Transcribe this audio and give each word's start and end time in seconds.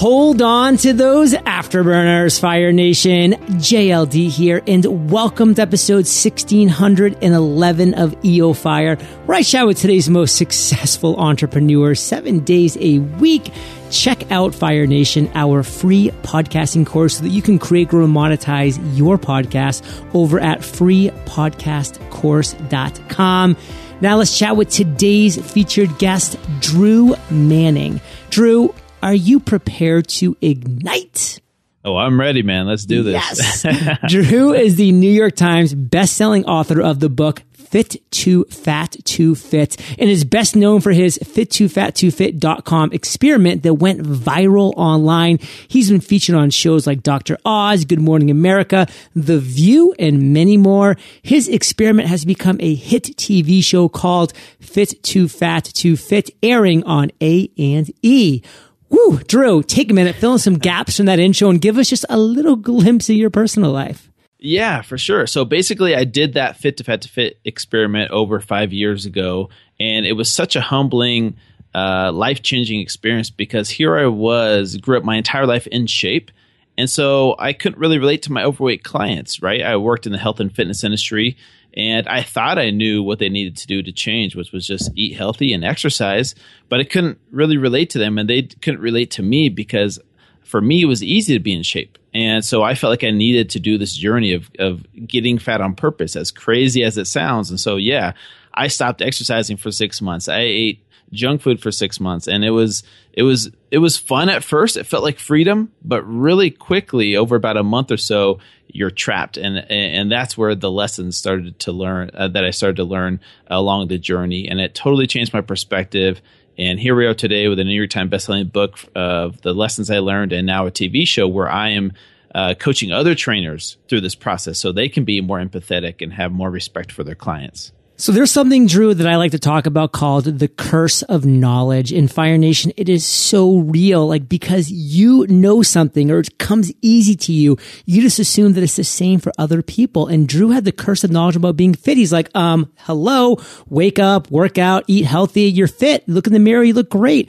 Hold 0.00 0.40
on 0.40 0.78
to 0.78 0.94
those 0.94 1.34
afterburners, 1.34 2.40
Fire 2.40 2.72
Nation. 2.72 3.34
JLD 3.34 4.30
here, 4.30 4.62
and 4.66 5.10
welcome 5.10 5.54
to 5.54 5.60
episode 5.60 6.06
1611 6.06 7.92
of 7.92 8.24
EO 8.24 8.54
Fire, 8.54 8.96
where 9.26 9.36
I 9.36 9.42
chat 9.42 9.66
with 9.66 9.76
today's 9.76 10.08
most 10.08 10.36
successful 10.36 11.16
entrepreneurs 11.16 12.00
seven 12.00 12.40
days 12.40 12.78
a 12.80 13.00
week. 13.00 13.52
Check 13.90 14.32
out 14.32 14.54
Fire 14.54 14.86
Nation, 14.86 15.30
our 15.34 15.62
free 15.62 16.08
podcasting 16.22 16.86
course, 16.86 17.18
so 17.18 17.24
that 17.24 17.28
you 17.28 17.42
can 17.42 17.58
create, 17.58 17.88
grow, 17.88 18.04
and 18.04 18.16
monetize 18.16 18.80
your 18.96 19.18
podcast 19.18 19.84
over 20.14 20.40
at 20.40 20.60
freepodcastcourse.com. 20.60 23.56
Now 24.00 24.16
let's 24.16 24.38
chat 24.38 24.56
with 24.56 24.70
today's 24.70 25.36
featured 25.52 25.98
guest, 25.98 26.38
Drew 26.60 27.14
Manning. 27.30 28.00
Drew, 28.30 28.74
are 29.02 29.14
you 29.14 29.40
prepared 29.40 30.08
to 30.08 30.36
ignite? 30.40 31.40
Oh, 31.84 31.96
I'm 31.96 32.20
ready, 32.20 32.42
man. 32.42 32.66
Let's 32.66 32.84
do 32.84 33.02
this. 33.02 33.64
Yes. 33.64 33.98
Drew 34.08 34.52
is 34.52 34.76
the 34.76 34.92
New 34.92 35.10
York 35.10 35.34
Times 35.34 35.74
best-selling 35.74 36.44
author 36.44 36.80
of 36.82 37.00
the 37.00 37.08
book 37.08 37.42
Fit 37.70 38.02
to 38.10 38.44
Fat 38.46 38.96
to 39.04 39.34
Fit 39.36 39.76
and 39.96 40.10
is 40.10 40.24
best 40.24 40.56
known 40.56 40.80
for 40.80 40.90
his 40.90 41.18
fit 41.18 41.52
to 41.52 41.68
fat 41.68 41.94
to 41.96 42.10
fit.com 42.10 42.92
experiment 42.92 43.62
that 43.62 43.74
went 43.74 44.02
viral 44.02 44.74
online. 44.76 45.38
He's 45.68 45.88
been 45.88 46.00
featured 46.00 46.34
on 46.34 46.50
shows 46.50 46.84
like 46.84 47.04
Dr. 47.04 47.38
Oz, 47.44 47.84
Good 47.84 48.00
Morning 48.00 48.28
America, 48.28 48.88
The 49.14 49.38
View, 49.38 49.94
and 50.00 50.32
many 50.32 50.56
more. 50.56 50.96
His 51.22 51.46
experiment 51.46 52.08
has 52.08 52.24
become 52.24 52.56
a 52.58 52.74
hit 52.74 53.04
TV 53.04 53.62
show 53.62 53.88
called 53.88 54.32
Fit 54.58 55.00
to 55.04 55.28
Fat 55.28 55.64
to 55.64 55.96
Fit 55.96 56.30
airing 56.42 56.82
on 56.82 57.12
A 57.22 57.50
and 57.56 57.88
E. 58.02 58.42
Woo, 58.90 59.18
Drew, 59.18 59.62
take 59.62 59.90
a 59.90 59.94
minute, 59.94 60.16
fill 60.16 60.32
in 60.34 60.38
some 60.38 60.58
gaps 60.58 60.96
from 60.96 61.06
that 61.06 61.18
intro 61.18 61.48
and 61.48 61.60
give 61.60 61.78
us 61.78 61.88
just 61.88 62.04
a 62.08 62.18
little 62.18 62.56
glimpse 62.56 63.08
of 63.08 63.16
your 63.16 63.30
personal 63.30 63.70
life. 63.70 64.10
Yeah, 64.38 64.82
for 64.82 64.98
sure. 64.98 65.26
So 65.26 65.44
basically, 65.44 65.94
I 65.94 66.04
did 66.04 66.34
that 66.34 66.56
fit 66.56 66.76
to 66.78 66.84
fat 66.84 67.02
to 67.02 67.08
fit 67.08 67.38
experiment 67.44 68.10
over 68.10 68.40
five 68.40 68.72
years 68.72 69.06
ago, 69.06 69.50
and 69.78 70.06
it 70.06 70.12
was 70.12 70.30
such 70.30 70.56
a 70.56 70.60
humbling, 70.60 71.36
uh, 71.74 72.10
life 72.12 72.42
changing 72.42 72.80
experience 72.80 73.30
because 73.30 73.70
here 73.70 73.96
I 73.96 74.06
was, 74.06 74.76
grew 74.76 74.98
up 74.98 75.04
my 75.04 75.16
entire 75.16 75.46
life 75.46 75.66
in 75.68 75.86
shape. 75.86 76.30
And 76.78 76.88
so 76.88 77.36
I 77.38 77.52
couldn't 77.52 77.78
really 77.78 77.98
relate 77.98 78.22
to 78.22 78.32
my 78.32 78.42
overweight 78.42 78.82
clients, 78.82 79.42
right? 79.42 79.62
I 79.62 79.76
worked 79.76 80.06
in 80.06 80.12
the 80.12 80.18
health 80.18 80.40
and 80.40 80.54
fitness 80.54 80.82
industry 80.82 81.36
and 81.74 82.08
I 82.08 82.22
thought 82.22 82.58
I 82.58 82.70
knew 82.70 83.02
what 83.02 83.18
they 83.18 83.28
needed 83.28 83.56
to 83.58 83.66
do 83.66 83.82
to 83.82 83.92
change, 83.92 84.34
which 84.34 84.52
was 84.52 84.66
just 84.66 84.90
eat 84.96 85.16
healthy 85.16 85.52
and 85.52 85.64
exercise, 85.64 86.34
but 86.68 86.80
I 86.80 86.84
couldn't 86.84 87.18
really 87.30 87.56
relate 87.56 87.90
to 87.90 87.98
them 87.98 88.18
and 88.18 88.28
they 88.28 88.42
couldn't 88.42 88.80
relate 88.80 89.12
to 89.12 89.22
me 89.22 89.48
because 89.48 90.00
for 90.42 90.60
me, 90.60 90.82
it 90.82 90.86
was 90.86 91.02
easy 91.02 91.34
to 91.34 91.40
be 91.40 91.54
in 91.54 91.62
shape. 91.62 91.96
And 92.12 92.44
so 92.44 92.62
I 92.62 92.74
felt 92.74 92.90
like 92.90 93.04
I 93.04 93.12
needed 93.12 93.50
to 93.50 93.60
do 93.60 93.78
this 93.78 93.94
journey 93.94 94.32
of, 94.32 94.50
of 94.58 94.84
getting 95.06 95.38
fat 95.38 95.60
on 95.60 95.76
purpose, 95.76 96.16
as 96.16 96.32
crazy 96.32 96.82
as 96.82 96.98
it 96.98 97.06
sounds. 97.06 97.50
And 97.50 97.60
so, 97.60 97.76
yeah, 97.76 98.14
I 98.52 98.66
stopped 98.66 99.00
exercising 99.00 99.56
for 99.56 99.70
six 99.70 100.02
months. 100.02 100.28
I 100.28 100.40
ate 100.40 100.84
junk 101.12 101.40
food 101.40 101.60
for 101.60 101.72
six 101.72 101.98
months 101.98 102.28
and 102.28 102.44
it 102.44 102.50
was 102.50 102.84
it 103.12 103.24
was 103.24 103.50
it 103.70 103.78
was 103.78 103.96
fun 103.96 104.28
at 104.28 104.42
first. 104.42 104.76
It 104.76 104.86
felt 104.86 105.04
like 105.04 105.18
freedom 105.18 105.72
but 105.84 106.02
really 106.02 106.50
quickly 106.50 107.16
over 107.16 107.36
about 107.36 107.56
a 107.56 107.62
month 107.62 107.90
or 107.90 107.96
so 107.96 108.40
you're 108.66 108.90
trapped. 108.90 109.36
And 109.36 109.58
and 109.70 110.10
that's 110.10 110.36
where 110.36 110.54
the 110.54 110.70
lessons 110.70 111.16
started 111.16 111.58
to 111.60 111.72
learn 111.72 112.10
uh, 112.14 112.28
that 112.28 112.44
i 112.44 112.50
started 112.50 112.76
to 112.76 112.84
learn 112.84 113.20
along 113.46 113.88
the 113.88 113.98
journey. 113.98 114.48
And 114.48 114.60
it 114.60 114.74
totally 114.74 115.06
changed 115.06 115.32
my 115.32 115.40
perspective. 115.40 116.20
And 116.58 116.78
here 116.78 116.94
we 116.94 117.06
are 117.06 117.14
today 117.14 117.48
with 117.48 117.58
a 117.58 117.64
New 117.64 117.74
York 117.74 117.90
Times 117.90 118.10
bestselling 118.10 118.52
book 118.52 118.78
of 118.94 119.40
the 119.40 119.54
lessons 119.54 119.90
I 119.90 120.00
learned, 120.00 120.32
and 120.32 120.46
now 120.46 120.66
a 120.66 120.70
TV 120.70 121.06
show 121.06 121.26
where 121.26 121.48
I 121.48 121.70
am 121.70 121.92
uh, 122.34 122.54
coaching 122.58 122.92
other 122.92 123.14
trainers 123.14 123.78
through 123.88 124.02
this 124.02 124.14
process 124.14 124.58
so 124.58 124.70
they 124.70 124.88
can 124.88 125.04
be 125.04 125.20
more 125.20 125.38
empathetic 125.38 126.02
and 126.02 126.12
have 126.12 126.32
more 126.32 126.50
respect 126.50 126.92
for 126.92 127.02
their 127.02 127.14
clients. 127.14 127.72
So 128.00 128.12
there's 128.12 128.32
something, 128.32 128.66
Drew, 128.66 128.94
that 128.94 129.06
I 129.06 129.16
like 129.16 129.32
to 129.32 129.38
talk 129.38 129.66
about 129.66 129.92
called 129.92 130.24
the 130.24 130.48
curse 130.48 131.02
of 131.02 131.26
knowledge 131.26 131.92
in 131.92 132.08
Fire 132.08 132.38
Nation. 132.38 132.72
It 132.78 132.88
is 132.88 133.04
so 133.04 133.58
real, 133.58 134.06
like 134.06 134.26
because 134.26 134.70
you 134.70 135.26
know 135.26 135.60
something 135.60 136.10
or 136.10 136.20
it 136.20 136.38
comes 136.38 136.72
easy 136.80 137.14
to 137.16 137.32
you, 137.34 137.58
you 137.84 138.00
just 138.00 138.18
assume 138.18 138.54
that 138.54 138.62
it's 138.62 138.76
the 138.76 138.84
same 138.84 139.20
for 139.20 139.32
other 139.36 139.60
people. 139.60 140.06
And 140.06 140.26
Drew 140.26 140.48
had 140.48 140.64
the 140.64 140.72
curse 140.72 141.04
of 141.04 141.10
knowledge 141.10 141.36
about 141.36 141.58
being 141.58 141.74
fit. 141.74 141.98
He's 141.98 142.10
like, 142.10 142.30
um, 142.34 142.72
hello, 142.78 143.36
wake 143.68 143.98
up, 143.98 144.30
work 144.30 144.56
out, 144.56 144.84
eat 144.86 145.04
healthy, 145.04 145.42
you're 145.42 145.68
fit. 145.68 146.08
Look 146.08 146.26
in 146.26 146.32
the 146.32 146.38
mirror, 146.38 146.64
you 146.64 146.72
look 146.72 146.88
great. 146.88 147.28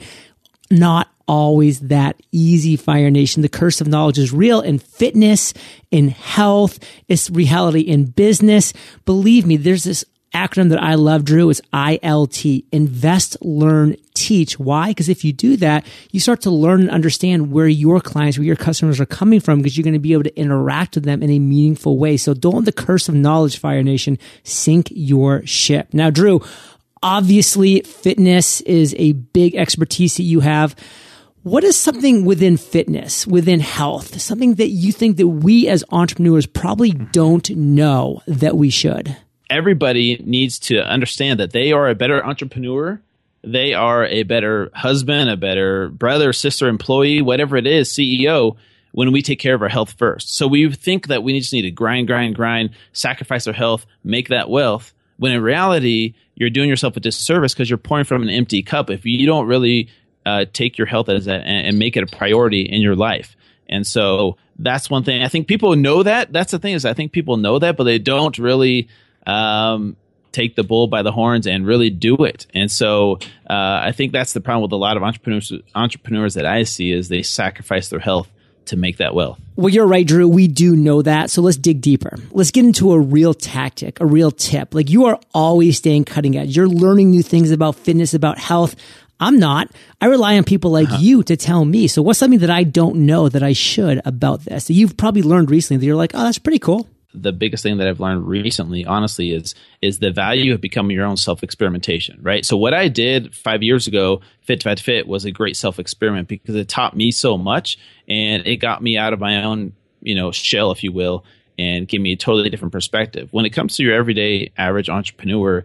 Not 0.70 1.12
always 1.28 1.80
that 1.80 2.18
easy, 2.32 2.76
Fire 2.76 3.10
Nation. 3.10 3.42
The 3.42 3.50
curse 3.50 3.82
of 3.82 3.88
knowledge 3.88 4.18
is 4.18 4.32
real 4.32 4.62
in 4.62 4.78
fitness, 4.78 5.52
in 5.90 6.08
health, 6.08 6.78
it's 7.08 7.28
reality 7.28 7.80
in 7.80 8.06
business. 8.06 8.72
Believe 9.04 9.46
me, 9.46 9.58
there's 9.58 9.84
this 9.84 10.04
acronym 10.34 10.70
that 10.70 10.82
I 10.82 10.94
love, 10.94 11.24
Drew, 11.24 11.50
is 11.50 11.62
ILT. 11.72 12.64
Invest, 12.72 13.36
learn, 13.40 13.96
teach. 14.14 14.58
Why? 14.58 14.88
Because 14.88 15.08
if 15.08 15.24
you 15.24 15.32
do 15.32 15.56
that, 15.58 15.86
you 16.10 16.20
start 16.20 16.40
to 16.42 16.50
learn 16.50 16.80
and 16.80 16.90
understand 16.90 17.52
where 17.52 17.68
your 17.68 18.00
clients, 18.00 18.38
where 18.38 18.46
your 18.46 18.56
customers 18.56 19.00
are 19.00 19.06
coming 19.06 19.40
from, 19.40 19.58
because 19.58 19.76
you're 19.76 19.84
going 19.84 19.92
to 19.94 19.98
be 19.98 20.12
able 20.12 20.24
to 20.24 20.38
interact 20.38 20.94
with 20.94 21.04
them 21.04 21.22
in 21.22 21.30
a 21.30 21.38
meaningful 21.38 21.98
way. 21.98 22.16
So 22.16 22.34
don't 22.34 22.56
let 22.56 22.64
the 22.64 22.72
curse 22.72 23.08
of 23.08 23.14
knowledge, 23.14 23.58
Fire 23.58 23.82
Nation, 23.82 24.18
sink 24.44 24.88
your 24.90 25.44
ship. 25.46 25.88
Now, 25.92 26.10
Drew, 26.10 26.42
obviously 27.02 27.80
fitness 27.82 28.60
is 28.62 28.94
a 28.98 29.12
big 29.12 29.54
expertise 29.54 30.16
that 30.16 30.22
you 30.22 30.40
have. 30.40 30.74
What 31.42 31.64
is 31.64 31.76
something 31.76 32.24
within 32.24 32.56
fitness, 32.56 33.26
within 33.26 33.58
health, 33.58 34.20
something 34.20 34.54
that 34.54 34.68
you 34.68 34.92
think 34.92 35.16
that 35.16 35.26
we 35.26 35.66
as 35.66 35.82
entrepreneurs 35.90 36.46
probably 36.46 36.92
don't 36.92 37.50
know 37.50 38.22
that 38.28 38.56
we 38.56 38.70
should? 38.70 39.16
Everybody 39.48 40.22
needs 40.24 40.58
to 40.60 40.78
understand 40.78 41.40
that 41.40 41.52
they 41.52 41.72
are 41.72 41.88
a 41.88 41.94
better 41.94 42.24
entrepreneur. 42.24 43.00
They 43.44 43.74
are 43.74 44.06
a 44.06 44.22
better 44.22 44.70
husband, 44.74 45.28
a 45.28 45.36
better 45.36 45.88
brother, 45.88 46.32
sister, 46.32 46.68
employee, 46.68 47.22
whatever 47.22 47.56
it 47.56 47.66
is, 47.66 47.90
CEO, 47.90 48.56
when 48.92 49.10
we 49.10 49.22
take 49.22 49.40
care 49.40 49.54
of 49.54 49.62
our 49.62 49.68
health 49.68 49.94
first. 49.98 50.36
So 50.36 50.46
we 50.46 50.70
think 50.70 51.08
that 51.08 51.22
we 51.22 51.38
just 51.38 51.52
need 51.52 51.62
to 51.62 51.70
grind, 51.70 52.06
grind, 52.06 52.36
grind, 52.36 52.70
sacrifice 52.92 53.46
our 53.46 53.52
health, 53.52 53.86
make 54.04 54.28
that 54.28 54.48
wealth. 54.48 54.92
When 55.16 55.32
in 55.32 55.42
reality, 55.42 56.14
you're 56.34 56.50
doing 56.50 56.68
yourself 56.68 56.96
a 56.96 57.00
disservice 57.00 57.52
because 57.54 57.68
you're 57.68 57.78
pouring 57.78 58.04
from 58.04 58.22
an 58.22 58.30
empty 58.30 58.62
cup. 58.62 58.90
If 58.90 59.04
you 59.04 59.26
don't 59.26 59.46
really 59.46 59.88
uh, 60.24 60.44
take 60.52 60.78
your 60.78 60.86
health 60.86 61.08
as 61.08 61.26
a, 61.26 61.34
and 61.34 61.78
make 61.78 61.96
it 61.96 62.04
a 62.04 62.16
priority 62.16 62.62
in 62.62 62.80
your 62.80 62.96
life. 62.96 63.36
And 63.68 63.86
so 63.86 64.36
that's 64.58 64.90
one 64.90 65.02
thing. 65.02 65.22
I 65.22 65.28
think 65.28 65.48
people 65.48 65.74
know 65.76 66.02
that. 66.02 66.32
That's 66.32 66.52
the 66.52 66.58
thing 66.58 66.74
is 66.74 66.84
I 66.84 66.94
think 66.94 67.12
people 67.12 67.36
know 67.36 67.58
that, 67.58 67.76
but 67.76 67.84
they 67.84 67.98
don't 67.98 68.38
really 68.38 68.88
um, 69.26 69.96
take 70.32 70.56
the 70.56 70.64
bull 70.64 70.86
by 70.86 71.02
the 71.02 71.12
horns 71.12 71.46
and 71.46 71.66
really 71.66 71.90
do 71.90 72.16
it. 72.24 72.46
And 72.54 72.70
so 72.70 73.18
uh, 73.48 73.80
I 73.84 73.92
think 73.92 74.12
that's 74.12 74.32
the 74.32 74.40
problem 74.40 74.62
with 74.62 74.72
a 74.72 74.76
lot 74.76 74.96
of 74.96 75.02
entrepreneurs 75.02 75.52
entrepreneurs 75.74 76.34
that 76.34 76.46
I 76.46 76.64
see 76.64 76.90
is 76.92 77.08
they 77.08 77.22
sacrifice 77.22 77.88
their 77.88 78.00
health 78.00 78.28
to 78.66 78.76
make 78.76 78.98
that 78.98 79.14
wealth. 79.14 79.40
Well, 79.56 79.68
you're 79.68 79.86
right, 79.86 80.06
Drew. 80.06 80.28
We 80.28 80.48
do 80.48 80.76
know 80.76 81.02
that. 81.02 81.30
So 81.30 81.42
let's 81.42 81.56
dig 81.56 81.80
deeper. 81.80 82.16
Let's 82.30 82.50
get 82.50 82.64
into 82.64 82.92
a 82.92 83.00
real 83.00 83.34
tactic, 83.34 84.00
a 84.00 84.06
real 84.06 84.30
tip. 84.30 84.74
Like 84.74 84.88
you 84.88 85.06
are 85.06 85.20
always 85.34 85.78
staying 85.78 86.04
cutting 86.04 86.36
edge. 86.36 86.56
You're 86.56 86.68
learning 86.68 87.10
new 87.10 87.22
things 87.22 87.50
about 87.50 87.76
fitness, 87.76 88.14
about 88.14 88.38
health. 88.38 88.76
I'm 89.20 89.38
not. 89.38 89.70
I 90.00 90.06
rely 90.06 90.36
on 90.36 90.44
people 90.44 90.70
like 90.70 90.88
uh-huh. 90.88 90.98
you 91.00 91.22
to 91.24 91.36
tell 91.36 91.64
me. 91.64 91.86
So 91.86 92.02
what's 92.02 92.18
something 92.18 92.40
that 92.40 92.50
I 92.50 92.64
don't 92.64 93.06
know 93.06 93.28
that 93.28 93.42
I 93.42 93.52
should 93.52 94.00
about 94.04 94.44
this? 94.44 94.70
You've 94.70 94.96
probably 94.96 95.22
learned 95.22 95.50
recently 95.50 95.78
that 95.78 95.86
you're 95.86 95.96
like, 95.96 96.12
oh, 96.14 96.24
that's 96.24 96.38
pretty 96.38 96.58
cool 96.58 96.88
the 97.14 97.32
biggest 97.32 97.62
thing 97.62 97.78
that 97.78 97.86
I've 97.86 98.00
learned 98.00 98.26
recently, 98.26 98.84
honestly, 98.84 99.32
is 99.32 99.54
is 99.80 99.98
the 99.98 100.10
value 100.10 100.54
of 100.54 100.60
becoming 100.60 100.96
your 100.96 101.06
own 101.06 101.16
self 101.16 101.42
experimentation. 101.42 102.18
Right. 102.22 102.44
So 102.44 102.56
what 102.56 102.74
I 102.74 102.88
did 102.88 103.34
five 103.34 103.62
years 103.62 103.86
ago, 103.86 104.20
Fit 104.42 104.60
to 104.60 104.64
Fat 104.64 104.80
Fit, 104.80 105.06
was 105.06 105.24
a 105.24 105.30
great 105.30 105.56
self 105.56 105.78
experiment 105.78 106.28
because 106.28 106.54
it 106.54 106.68
taught 106.68 106.96
me 106.96 107.10
so 107.10 107.36
much 107.36 107.78
and 108.08 108.46
it 108.46 108.56
got 108.56 108.82
me 108.82 108.96
out 108.96 109.12
of 109.12 109.20
my 109.20 109.44
own 109.44 109.74
you 110.00 110.14
know 110.14 110.32
shell, 110.32 110.70
if 110.72 110.82
you 110.82 110.92
will, 110.92 111.24
and 111.58 111.88
gave 111.88 112.00
me 112.00 112.12
a 112.12 112.16
totally 112.16 112.50
different 112.50 112.72
perspective. 112.72 113.28
When 113.32 113.44
it 113.44 113.50
comes 113.50 113.76
to 113.76 113.82
your 113.82 113.94
everyday 113.94 114.52
average 114.56 114.88
entrepreneur, 114.88 115.64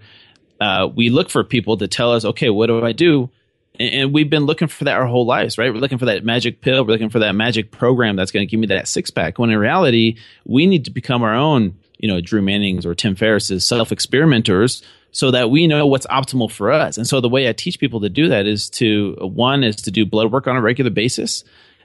uh, 0.59 0.89
we 0.93 1.09
look 1.09 1.29
for 1.29 1.43
people 1.43 1.77
to 1.77 1.87
tell 1.87 2.13
us, 2.13 2.25
okay, 2.25 2.49
what 2.49 2.67
do 2.67 2.83
I 2.83 2.91
do? 2.91 3.29
And 3.79 4.13
we've 4.13 4.29
been 4.29 4.45
looking 4.45 4.67
for 4.67 4.85
that 4.85 4.97
our 4.97 5.05
whole 5.05 5.25
lives, 5.25 5.57
right? 5.57 5.71
We're 5.73 5.79
looking 5.79 5.97
for 5.97 6.05
that 6.05 6.23
magic 6.23 6.61
pill. 6.61 6.83
We're 6.83 6.91
looking 6.91 7.09
for 7.09 7.19
that 7.19 7.33
magic 7.33 7.71
program 7.71 8.15
that's 8.15 8.31
going 8.31 8.45
to 8.45 8.49
give 8.49 8.59
me 8.59 8.67
that 8.67 8.87
six 8.87 9.11
pack. 9.11 9.37
When 9.37 9.49
in 9.49 9.57
reality, 9.57 10.17
we 10.45 10.65
need 10.65 10.85
to 10.85 10.91
become 10.91 11.23
our 11.23 11.35
own, 11.35 11.77
you 11.99 12.07
know, 12.07 12.19
Drew 12.19 12.41
Manning's 12.41 12.85
or 12.85 12.95
Tim 12.95 13.15
Ferriss's 13.15 13.65
self 13.65 13.91
experimenters 13.91 14.83
so 15.11 15.31
that 15.31 15.49
we 15.49 15.67
know 15.67 15.85
what's 15.85 16.07
optimal 16.07 16.51
for 16.51 16.71
us. 16.71 16.97
And 16.97 17.07
so 17.07 17.21
the 17.21 17.29
way 17.29 17.47
I 17.47 17.53
teach 17.53 17.79
people 17.79 18.01
to 18.01 18.09
do 18.09 18.29
that 18.29 18.45
is 18.45 18.69
to 18.71 19.15
one 19.21 19.63
is 19.63 19.77
to 19.77 19.91
do 19.91 20.05
blood 20.05 20.31
work 20.31 20.47
on 20.47 20.55
a 20.55 20.61
regular 20.61 20.91
basis, 20.91 21.43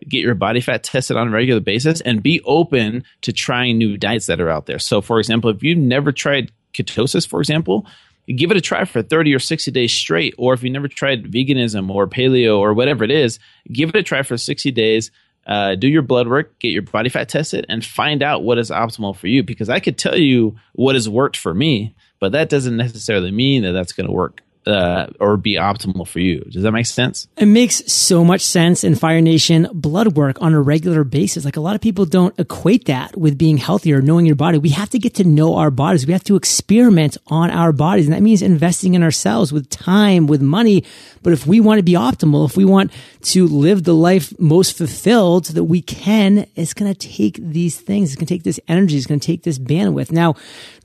get 0.08 0.22
your 0.22 0.34
body 0.34 0.60
fat 0.60 0.82
tested 0.82 1.16
on 1.16 1.28
a 1.28 1.30
regular 1.30 1.60
basis, 1.60 2.00
and 2.00 2.22
be 2.22 2.40
open 2.44 3.04
to 3.22 3.32
trying 3.32 3.78
new 3.78 3.96
diets 3.96 4.26
that 4.26 4.40
are 4.40 4.50
out 4.50 4.66
there. 4.66 4.78
So, 4.78 5.00
for 5.00 5.18
example, 5.18 5.50
if 5.50 5.62
you've 5.62 5.78
never 5.78 6.12
tried 6.12 6.52
ketosis, 6.74 7.26
for 7.26 7.40
example, 7.40 7.86
give 8.26 8.50
it 8.50 8.56
a 8.56 8.60
try 8.60 8.84
for 8.84 9.02
30 9.02 9.34
or 9.34 9.38
60 9.38 9.70
days 9.70 9.92
straight. 9.92 10.34
Or 10.38 10.54
if 10.54 10.62
you 10.62 10.70
never 10.70 10.88
tried 10.88 11.24
veganism 11.24 11.90
or 11.90 12.06
paleo 12.06 12.58
or 12.58 12.74
whatever 12.74 13.04
it 13.04 13.10
is, 13.10 13.38
give 13.72 13.90
it 13.90 13.96
a 13.96 14.02
try 14.02 14.22
for 14.22 14.36
60 14.36 14.70
days. 14.70 15.10
Uh, 15.46 15.74
do 15.74 15.88
your 15.88 16.02
blood 16.02 16.28
work, 16.28 16.56
get 16.60 16.68
your 16.68 16.82
body 16.82 17.08
fat 17.08 17.28
tested, 17.28 17.66
and 17.68 17.84
find 17.84 18.22
out 18.22 18.44
what 18.44 18.58
is 18.58 18.70
optimal 18.70 19.16
for 19.16 19.26
you. 19.26 19.42
Because 19.42 19.68
I 19.68 19.80
could 19.80 19.98
tell 19.98 20.16
you 20.16 20.56
what 20.74 20.94
has 20.94 21.08
worked 21.08 21.36
for 21.36 21.52
me, 21.52 21.96
but 22.20 22.32
that 22.32 22.48
doesn't 22.48 22.76
necessarily 22.76 23.32
mean 23.32 23.62
that 23.62 23.72
that's 23.72 23.92
going 23.92 24.06
to 24.06 24.12
work 24.12 24.42
uh, 24.66 25.06
or 25.18 25.36
be 25.36 25.54
optimal 25.54 26.06
for 26.06 26.20
you. 26.20 26.40
Does 26.40 26.62
that 26.62 26.72
make 26.72 26.86
sense? 26.86 27.26
It 27.36 27.46
makes 27.46 27.92
so 27.92 28.24
much 28.24 28.42
sense 28.42 28.84
in 28.84 28.94
Fire 28.94 29.20
Nation 29.20 29.68
blood 29.72 30.16
work 30.16 30.40
on 30.40 30.54
a 30.54 30.60
regular 30.60 31.04
basis. 31.04 31.44
Like 31.44 31.56
a 31.56 31.60
lot 31.60 31.74
of 31.74 31.80
people 31.80 32.04
don't 32.04 32.38
equate 32.38 32.86
that 32.86 33.16
with 33.16 33.36
being 33.36 33.56
healthy 33.56 33.92
or 33.92 34.00
knowing 34.00 34.26
your 34.26 34.36
body. 34.36 34.58
We 34.58 34.70
have 34.70 34.90
to 34.90 34.98
get 34.98 35.14
to 35.14 35.24
know 35.24 35.56
our 35.56 35.70
bodies. 35.70 36.06
We 36.06 36.12
have 36.12 36.24
to 36.24 36.36
experiment 36.36 37.16
on 37.26 37.50
our 37.50 37.72
bodies. 37.72 38.06
And 38.06 38.14
that 38.14 38.22
means 38.22 38.42
investing 38.42 38.94
in 38.94 39.02
ourselves 39.02 39.52
with 39.52 39.68
time, 39.68 40.26
with 40.26 40.42
money. 40.42 40.84
But 41.22 41.32
if 41.32 41.46
we 41.46 41.60
want 41.60 41.78
to 41.78 41.84
be 41.84 41.92
optimal, 41.92 42.48
if 42.48 42.56
we 42.56 42.64
want 42.64 42.92
to 43.22 43.46
live 43.46 43.84
the 43.84 43.94
life 43.94 44.38
most 44.38 44.76
fulfilled 44.76 45.46
that 45.46 45.64
we 45.64 45.80
can, 45.80 46.46
it's 46.54 46.74
going 46.74 46.92
to 46.92 47.08
take 47.08 47.36
these 47.36 47.80
things. 47.80 48.10
It's 48.10 48.16
going 48.16 48.26
to 48.26 48.34
take 48.34 48.42
this 48.42 48.60
energy. 48.68 48.96
It's 48.96 49.06
going 49.06 49.20
to 49.20 49.26
take 49.26 49.42
this 49.42 49.58
bandwidth. 49.58 50.10
Now, 50.10 50.34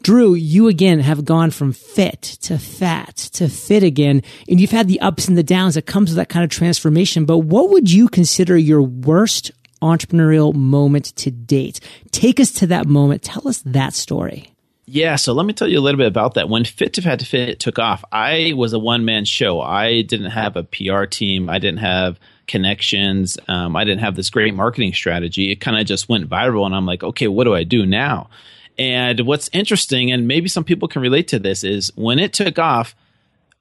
Drew, 0.04 0.36
you 0.36 0.68
again 0.68 1.00
have 1.00 1.26
gone 1.26 1.52
from 1.52 1.74
fit 1.74 2.22
to 2.22 2.60
fat 2.60 3.16
to 3.16 3.50
fit 3.68 3.84
again, 3.84 4.24
and 4.50 4.60
you've 4.60 4.72
had 4.72 4.88
the 4.88 5.00
ups 5.02 5.28
and 5.28 5.38
the 5.38 5.44
downs 5.44 5.76
that 5.76 5.86
comes 5.86 6.10
with 6.10 6.18
that 6.18 6.30
kind 6.30 6.44
of 6.44 6.50
transformation. 6.50 7.26
But 7.26 7.40
what 7.40 7.70
would 7.70 7.92
you 7.92 8.08
consider 8.08 8.58
your 8.58 8.82
worst 8.82 9.52
entrepreneurial 9.82 10.54
moment 10.54 11.16
to 11.18 11.32
date? 11.32 11.80
Take 12.12 12.40
us 12.40 12.52
to 12.54 12.68
that 12.68 12.88
moment. 12.88 13.24
Tell 13.24 13.48
us 13.48 13.62
that 13.66 13.94
story. 13.94 14.54
Yeah, 14.90 15.18
so 15.18 15.34
let 15.34 15.46
me 15.46 15.52
tell 15.52 15.68
you 15.68 15.80
a 15.80 15.82
little 15.82 15.98
bit 15.98 16.08
about 16.08 16.36
that. 16.36 16.48
When 16.48 16.64
Fit 16.64 16.94
to 16.94 17.02
Fat 17.02 17.20
to 17.20 17.26
Fit 17.26 17.60
took 17.60 17.78
off, 17.78 18.06
I 18.10 18.54
was 18.56 18.72
a 18.72 18.80
one 18.80 19.04
man 19.04 19.26
show. 19.26 19.60
I 19.60 20.02
didn't 20.02 20.32
have 20.32 20.56
a 20.56 20.64
PR 20.64 21.04
team. 21.04 21.50
I 21.50 21.60
didn't 21.60 21.80
have 21.80 22.18
connections. 22.48 23.38
Um, 23.50 23.76
I 23.76 23.84
didn't 23.84 24.00
have 24.00 24.16
this 24.16 24.30
great 24.30 24.56
marketing 24.56 24.94
strategy. 24.94 25.52
It 25.52 25.58
kind 25.58 25.78
of 25.78 25.86
just 25.86 26.08
went 26.08 26.30
viral, 26.30 26.66
and 26.66 26.74
I'm 26.74 26.86
like, 26.86 27.04
okay, 27.04 27.28
what 27.28 27.44
do 27.44 27.54
I 27.54 27.66
do 27.66 27.86
now? 27.86 28.30
And 28.78 29.20
what's 29.22 29.50
interesting, 29.52 30.12
and 30.12 30.28
maybe 30.28 30.48
some 30.48 30.64
people 30.64 30.88
can 30.88 31.02
relate 31.02 31.28
to 31.30 31.40
this, 31.40 31.66
is 31.66 31.92
when 31.96 32.18
it 32.18 32.32
took 32.32 32.58
off, 32.58 32.96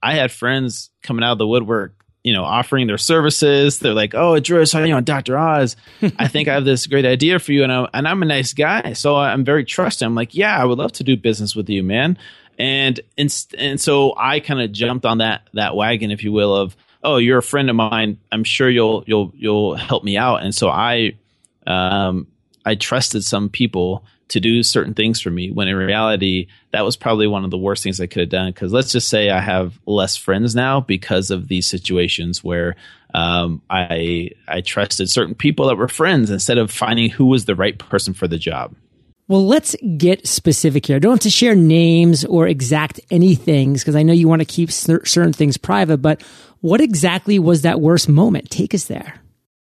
I 0.02 0.14
had 0.14 0.30
friends 0.30 0.90
coming 1.02 1.24
out 1.24 1.32
of 1.32 1.38
the 1.38 1.46
woodwork, 1.46 1.94
you 2.22 2.32
know, 2.32 2.44
offering 2.44 2.86
their 2.86 2.98
services. 2.98 3.78
They're 3.78 3.94
like, 3.94 4.14
"Oh, 4.14 4.38
Drew, 4.40 4.60
I 4.60 4.64
saw 4.64 4.82
you 4.82 4.94
on 4.94 5.04
Dr. 5.04 5.38
Oz. 5.38 5.76
I 6.18 6.28
think 6.28 6.48
I 6.48 6.54
have 6.54 6.64
this 6.64 6.86
great 6.86 7.06
idea 7.06 7.38
for 7.38 7.52
you." 7.52 7.62
And, 7.62 7.72
I'm 7.72 7.88
and 7.92 8.08
I'm 8.08 8.22
a 8.22 8.26
nice 8.26 8.52
guy, 8.52 8.92
so 8.92 9.16
I'm 9.16 9.44
very 9.44 9.64
trusting. 9.64 10.06
I'm 10.06 10.14
like, 10.14 10.34
"Yeah, 10.34 10.56
I 10.56 10.64
would 10.64 10.78
love 10.78 10.92
to 10.92 11.04
do 11.04 11.16
business 11.16 11.54
with 11.54 11.68
you, 11.68 11.82
man." 11.82 12.18
And 12.58 13.00
and, 13.18 13.46
and 13.58 13.80
so 13.80 14.14
I 14.16 14.40
kind 14.40 14.60
of 14.60 14.72
jumped 14.72 15.04
on 15.04 15.18
that 15.18 15.48
that 15.54 15.76
wagon, 15.76 16.10
if 16.10 16.24
you 16.24 16.32
will, 16.32 16.54
of 16.54 16.76
oh, 17.02 17.18
you're 17.18 17.38
a 17.38 17.42
friend 17.42 17.70
of 17.70 17.76
mine. 17.76 18.18
I'm 18.32 18.44
sure 18.44 18.68
you'll 18.68 19.04
you'll 19.06 19.32
you'll 19.36 19.74
help 19.76 20.04
me 20.04 20.16
out. 20.16 20.42
And 20.42 20.54
so 20.54 20.68
I 20.68 21.14
um 21.66 22.26
I 22.64 22.74
trusted 22.74 23.24
some 23.24 23.48
people 23.48 24.04
to 24.28 24.40
do 24.40 24.62
certain 24.62 24.94
things 24.94 25.20
for 25.20 25.30
me 25.30 25.50
when 25.50 25.68
in 25.68 25.76
reality 25.76 26.48
that 26.72 26.84
was 26.84 26.96
probably 26.96 27.26
one 27.26 27.44
of 27.44 27.50
the 27.50 27.58
worst 27.58 27.82
things 27.82 28.00
I 28.00 28.06
could 28.06 28.20
have 28.20 28.28
done 28.28 28.50
because 28.50 28.72
let's 28.72 28.90
just 28.90 29.08
say 29.08 29.30
I 29.30 29.40
have 29.40 29.78
less 29.86 30.16
friends 30.16 30.54
now 30.54 30.80
because 30.80 31.30
of 31.30 31.48
these 31.48 31.68
situations 31.68 32.42
where 32.42 32.76
um, 33.14 33.62
I 33.70 34.30
I 34.48 34.60
trusted 34.60 35.10
certain 35.10 35.34
people 35.34 35.68
that 35.68 35.76
were 35.76 35.88
friends 35.88 36.30
instead 36.30 36.58
of 36.58 36.70
finding 36.70 37.08
who 37.10 37.26
was 37.26 37.44
the 37.44 37.54
right 37.54 37.78
person 37.78 38.14
for 38.14 38.26
the 38.26 38.38
job. 38.38 38.74
Well, 39.28 39.44
let's 39.44 39.74
get 39.96 40.26
specific 40.26 40.86
here. 40.86 40.96
I 40.96 40.98
don't 41.00 41.14
have 41.14 41.20
to 41.20 41.30
share 41.30 41.56
names 41.56 42.24
or 42.24 42.46
exact 42.46 43.00
anything 43.10 43.72
because 43.72 43.96
I 43.96 44.04
know 44.04 44.12
you 44.12 44.28
want 44.28 44.40
to 44.40 44.46
keep 44.46 44.70
certain 44.70 45.32
things 45.32 45.56
private, 45.56 45.98
but 45.98 46.22
what 46.60 46.80
exactly 46.80 47.38
was 47.40 47.62
that 47.62 47.80
worst 47.80 48.08
moment? 48.08 48.50
Take 48.50 48.72
us 48.72 48.84
there. 48.84 49.20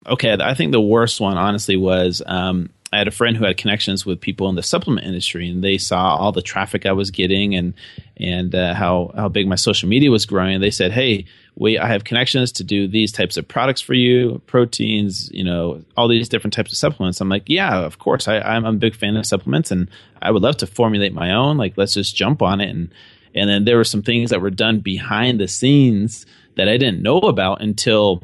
Okay, 0.07 0.35
I 0.39 0.53
think 0.53 0.71
the 0.71 0.81
worst 0.81 1.19
one, 1.19 1.37
honestly, 1.37 1.75
was 1.75 2.21
um, 2.25 2.69
I 2.93 2.97
had 2.97 3.07
a 3.07 3.11
friend 3.11 3.37
who 3.37 3.45
had 3.45 3.57
connections 3.57 4.05
with 4.05 4.19
people 4.19 4.49
in 4.49 4.55
the 4.55 4.63
supplement 4.63 5.07
industry, 5.07 5.49
and 5.49 5.63
they 5.63 5.77
saw 5.77 6.15
all 6.15 6.33
the 6.33 6.41
traffic 6.41 6.85
I 6.85 6.91
was 6.91 7.09
getting 7.09 7.55
and 7.55 7.73
and 8.17 8.53
uh, 8.53 8.73
how 8.73 9.11
how 9.15 9.29
big 9.29 9.47
my 9.47 9.55
social 9.55 9.87
media 9.87 10.11
was 10.11 10.25
growing. 10.25 10.55
And 10.55 10.63
they 10.63 10.71
said, 10.71 10.91
"Hey, 10.91 11.25
we 11.55 11.79
I 11.79 11.87
have 11.87 12.03
connections 12.03 12.51
to 12.53 12.63
do 12.65 12.87
these 12.87 13.13
types 13.13 13.37
of 13.37 13.47
products 13.47 13.79
for 13.79 13.93
you, 13.93 14.41
proteins, 14.45 15.29
you 15.31 15.43
know, 15.43 15.83
all 15.95 16.09
these 16.09 16.27
different 16.27 16.53
types 16.53 16.71
of 16.73 16.77
supplements." 16.77 17.21
I'm 17.21 17.29
like, 17.29 17.47
"Yeah, 17.47 17.79
of 17.79 17.99
course. 17.99 18.27
I, 18.27 18.39
I'm 18.39 18.65
a 18.65 18.73
big 18.73 18.95
fan 18.95 19.15
of 19.15 19.25
supplements, 19.25 19.71
and 19.71 19.89
I 20.21 20.31
would 20.31 20.43
love 20.43 20.57
to 20.57 20.67
formulate 20.67 21.13
my 21.13 21.31
own. 21.31 21.57
Like, 21.57 21.77
let's 21.77 21.93
just 21.93 22.15
jump 22.15 22.41
on 22.41 22.59
it." 22.59 22.69
And 22.69 22.93
and 23.33 23.49
then 23.49 23.63
there 23.63 23.77
were 23.77 23.85
some 23.85 24.03
things 24.03 24.31
that 24.31 24.41
were 24.41 24.49
done 24.49 24.81
behind 24.81 25.39
the 25.39 25.47
scenes 25.47 26.25
that 26.57 26.67
I 26.67 26.77
didn't 26.77 27.01
know 27.01 27.19
about 27.19 27.61
until 27.61 28.23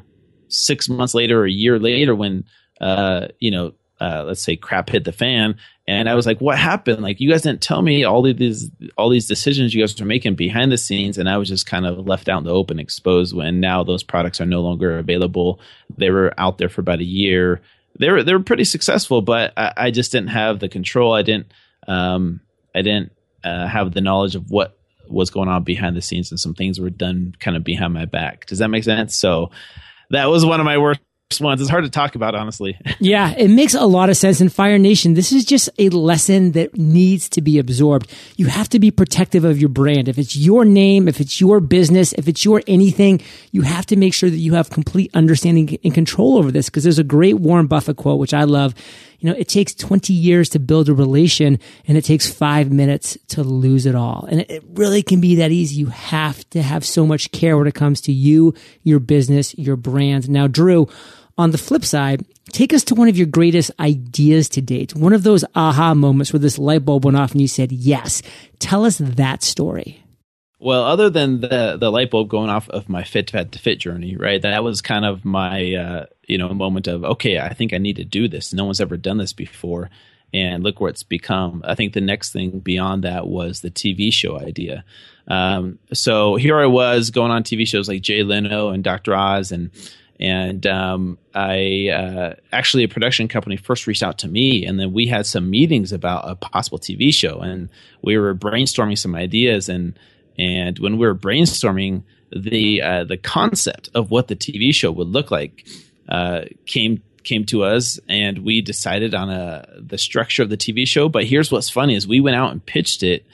six 0.50 0.90
months 0.90 1.14
later 1.14 1.42
or 1.42 1.46
a 1.46 1.52
year 1.52 1.80
later 1.80 2.14
when 2.16 2.44
uh, 2.81 3.28
you 3.40 3.52
know 3.52 3.74
uh, 3.99 4.23
let's 4.25 4.41
say 4.41 4.55
crap 4.55 4.89
hit 4.89 5.03
the 5.03 5.11
fan. 5.11 5.57
And 5.89 6.09
i 6.09 6.15
was 6.15 6.25
like 6.25 6.39
what 6.41 6.57
happened? 6.57 7.01
Like 7.01 7.19
you 7.19 7.29
guys 7.29 7.44
didn't 7.44 7.61
tell 7.61 7.81
me 7.81 8.03
all 8.03 8.21
these 8.21 8.69
all 8.97 9.09
these 9.09 9.27
decisions 9.27 9.73
you 9.73 9.81
guys 9.81 9.99
were 9.99 10.05
making 10.05 10.35
behind 10.35 10.71
the 10.71 10.77
scenes. 10.77 11.17
And 11.17 11.29
i 11.29 11.38
was 11.38 11.47
just 11.47 11.65
kind 11.65 11.85
of 11.85 12.05
left 12.05 12.29
out 12.29 12.39
in 12.39 12.44
the 12.44 12.53
open 12.53 12.79
exposed 12.79 13.35
when 13.35 13.59
now 13.59 13.83
those 13.83 14.03
products 14.03 14.41
are 14.41 14.45
no 14.45 14.61
longer 14.61 14.97
available. 14.99 15.59
They 15.97 16.09
were 16.09 16.33
out 16.38 16.57
there 16.57 16.69
for 16.69 16.81
about 16.81 16.99
a 16.99 17.05
year. 17.05 17.61
They 17.99 18.09
were 18.11 18.23
they 18.23 18.33
were 18.33 18.44
pretty 18.44 18.65
successful 18.65 19.21
but 19.21 19.53
i, 19.57 19.73
I 19.77 19.91
just 19.91 20.11
didn't 20.11 20.29
have 20.29 20.59
the 20.59 20.69
control. 20.69 21.13
I 21.13 21.21
didn't 21.21 21.51
um, 21.88 22.41
i 22.75 22.81
didn't 22.81 23.13
uh, 23.44 23.67
have 23.67 23.94
the 23.94 24.01
knowledge 24.01 24.35
of 24.35 24.49
what 24.49 24.77
was 25.09 25.29
going 25.29 25.47
on 25.47 25.63
behind 25.63 25.95
the 25.95 26.01
scenes 26.01 26.31
and 26.31 26.39
some 26.39 26.53
things 26.53 26.79
were 26.79 26.89
done 26.89 27.33
kind 27.39 27.55
of 27.55 27.63
behind 27.63 27.94
my 27.94 28.05
back. 28.05 28.45
Does 28.45 28.59
that 28.59 28.67
make 28.67 28.83
sense? 28.83 29.15
So 29.15 29.51
that 30.09 30.25
was 30.25 30.45
one 30.45 30.59
of 30.59 30.65
my 30.65 30.77
worst 30.77 30.99
ones. 31.41 31.59
It's 31.59 31.69
hard 31.69 31.83
to 31.83 31.89
talk 31.89 32.15
about, 32.15 32.35
honestly. 32.35 32.79
yeah, 33.00 33.33
it 33.38 33.50
makes 33.50 33.74
a 33.74 33.85
lot 33.85 34.09
of 34.09 34.15
sense. 34.15 34.39
In 34.39 34.47
Fire 34.50 34.77
Nation, 34.77 35.13
this 35.13 35.31
is 35.31 35.44
just 35.44 35.69
a 35.77 35.89
lesson 35.89 36.53
that 36.53 36.77
needs 36.77 37.27
to 37.29 37.41
be 37.41 37.59
absorbed. 37.59 38.09
You 38.38 38.45
have 38.47 38.69
to 38.69 38.79
be 38.79 38.91
protective 38.91 39.44
of 39.44 39.59
your 39.59 39.69
brand. 39.69 40.07
If 40.07 40.18
it's 40.18 40.38
your 40.38 40.63
name, 40.63 41.07
if 41.07 41.19
it's 41.19 41.41
your 41.41 41.59
business, 41.59 42.13
if 42.13 42.27
it's 42.27 42.45
your 42.45 42.63
anything, 42.65 43.21
you 43.51 43.62
have 43.63 43.85
to 43.88 43.97
make 43.97 44.13
sure 44.13 44.29
that 44.29 44.38
you 44.38 44.53
have 44.53 44.69
complete 44.69 45.12
understanding 45.13 45.77
and 45.83 45.94
control 45.94 46.38
over 46.38 46.50
this. 46.50 46.68
Because 46.68 46.83
there's 46.83 47.00
a 47.00 47.03
great 47.03 47.35
Warren 47.35 47.68
Buffett 47.68 47.97
quote, 47.97 48.19
which 48.19 48.33
I 48.33 48.45
love. 48.45 48.73
You 49.19 49.31
know, 49.31 49.35
it 49.38 49.47
takes 49.47 49.73
20 49.73 50.13
years 50.13 50.47
to 50.50 50.59
build 50.59 50.89
a 50.89 50.94
relation 50.94 51.59
and 51.88 51.97
it 51.97 52.06
takes 52.06 52.31
five 52.31 52.71
minutes 52.71 53.18
to 53.30 53.44
lose 53.44 53.88
it 53.88 53.95
all. 53.95 54.27
And 54.30 54.41
it 54.41 54.63
really 54.73 55.01
can 55.01 55.19
be 55.19 55.35
that 55.35 55.51
easy. 55.51 55.75
You 55.77 55.88
have 55.88 56.47
to 56.51 56.62
have 56.62 56.85
so 56.85 57.06
much 57.06 57.31
care 57.31 57.57
when 57.57 57.65
it 57.65 57.73
comes 57.73 58.00
to 58.01 58.12
you, 58.12 58.53
your 58.83 59.00
business, 59.00 59.57
your 59.57 59.75
brand. 59.75 60.30
Now, 60.30 60.45
Drew, 60.45 60.88
on 61.38 61.51
the 61.51 61.57
flip 61.57 61.86
side, 61.86 62.25
take 62.51 62.74
us 62.74 62.84
to 62.86 62.95
one 62.95 63.07
of 63.07 63.18
your 63.18 63.28
greatest 63.28 63.71
ideas 63.80 64.50
to 64.50 64.61
date, 64.61 64.95
one 64.95 65.14
of 65.14 65.23
those 65.23 65.45
aha 65.56 65.94
moments 65.94 66.33
where 66.33 66.40
this 66.40 66.57
light 66.57 66.85
bulb 66.85 67.06
went 67.06 67.18
off 67.18 67.31
and 67.31 67.42
you 67.42 67.47
said, 67.47 67.71
yes. 67.71 68.21
Tell 68.59 68.85
us 68.85 68.97
that 68.97 69.44
story. 69.44 70.04
Well, 70.59 70.83
other 70.85 71.09
than 71.09 71.42
the 71.42 71.78
the 71.80 71.92
light 71.92 72.09
bulb 72.09 72.30
going 72.30 72.50
off 72.50 72.68
of 72.69 72.90
my 72.90 73.04
fit 73.04 73.28
to 73.28 73.45
fit 73.59 73.80
journey, 73.80 74.16
right? 74.16 74.42
That 74.42 74.64
was 74.64 74.81
kind 74.81 75.06
of 75.06 75.23
my 75.23 75.76
uh, 75.76 76.06
you 76.28 76.40
know 76.40 76.50
moment 76.50 76.88
of 76.88 77.04
okay, 77.04 77.40
I 77.40 77.54
think 77.54 77.73
I 77.73 77.78
need 77.78 77.97
to 77.97 78.04
do 78.04 78.28
this. 78.28 78.54
No 78.54 78.66
one's 78.66 78.81
ever 78.81 78.97
done 78.97 79.18
this 79.18 79.33
before, 79.33 79.92
and 80.33 80.64
look 80.64 80.81
where 80.81 80.90
it's 80.90 81.04
become. 81.04 81.61
I 81.64 81.76
think 81.76 81.94
the 81.94 82.02
next 82.02 82.33
thing 82.33 82.59
beyond 82.59 83.04
that 83.04 83.28
was 83.28 83.61
the 83.61 83.69
TV 83.69 84.11
show 84.11 84.40
idea. 84.40 84.83
Um, 85.28 85.78
so 85.94 86.38
here 86.38 86.57
I 86.57 86.66
was 86.66 87.11
going 87.11 87.31
on 87.31 87.44
TV 87.44 87.68
shows 87.68 87.88
like 87.88 88.02
Jay 88.02 88.23
Leno 88.23 88.69
and 88.69 88.83
Dr. 88.83 89.14
Oz 89.14 89.52
and 89.52 89.69
and 90.19 90.66
um, 90.66 91.18
I 91.36 91.90
uh, 91.90 92.36
actually 92.52 92.83
a 92.83 92.88
production 92.88 93.28
company 93.28 93.57
first 93.57 93.86
reached 93.86 94.04
out 94.04 94.18
to 94.19 94.28
me, 94.28 94.66
and 94.66 94.80
then 94.80 94.94
we 94.94 95.07
had 95.07 95.26
some 95.26 95.50
meetings 95.50 95.92
about 95.92 96.30
a 96.30 96.36
possible 96.36 96.80
TV 96.80 97.14
show, 97.14 97.40
and 97.40 97.69
we 98.02 98.18
were 98.18 98.33
brainstorming 98.33 98.97
some 98.97 99.16
ideas, 99.16 99.69
and 99.69 99.97
and 100.38 100.80
when 100.80 100.97
we 100.97 101.06
were 101.06 101.16
brainstorming 101.16 102.04
the 102.36 102.81
uh, 102.81 103.04
the 103.04 103.18
concept 103.18 103.90
of 103.94 104.09
what 104.09 104.28
the 104.28 104.36
TV 104.36 104.74
show 104.74 104.92
would 104.92 105.07
look 105.07 105.30
like 105.30 105.68
uh, 106.09 106.42
came 106.66 107.04
came 107.24 107.45
to 107.45 107.64
us, 107.64 108.00
and 108.09 108.40
we 108.40 108.62
decided 108.62 109.14
on 109.14 109.30
a 109.30 109.68
the 109.78 109.97
structure 109.97 110.42
of 110.42 110.50
the 110.50 110.57
TV 110.57 110.88
show. 110.88 111.09
But 111.09 111.26
here's 111.26 111.52
what's 111.52 111.69
funny: 111.69 111.94
is 111.94 112.07
we 112.07 112.21
went 112.21 112.36
out 112.36 112.52
and 112.52 112.66
pitched 112.66 113.04
it, 113.04 113.26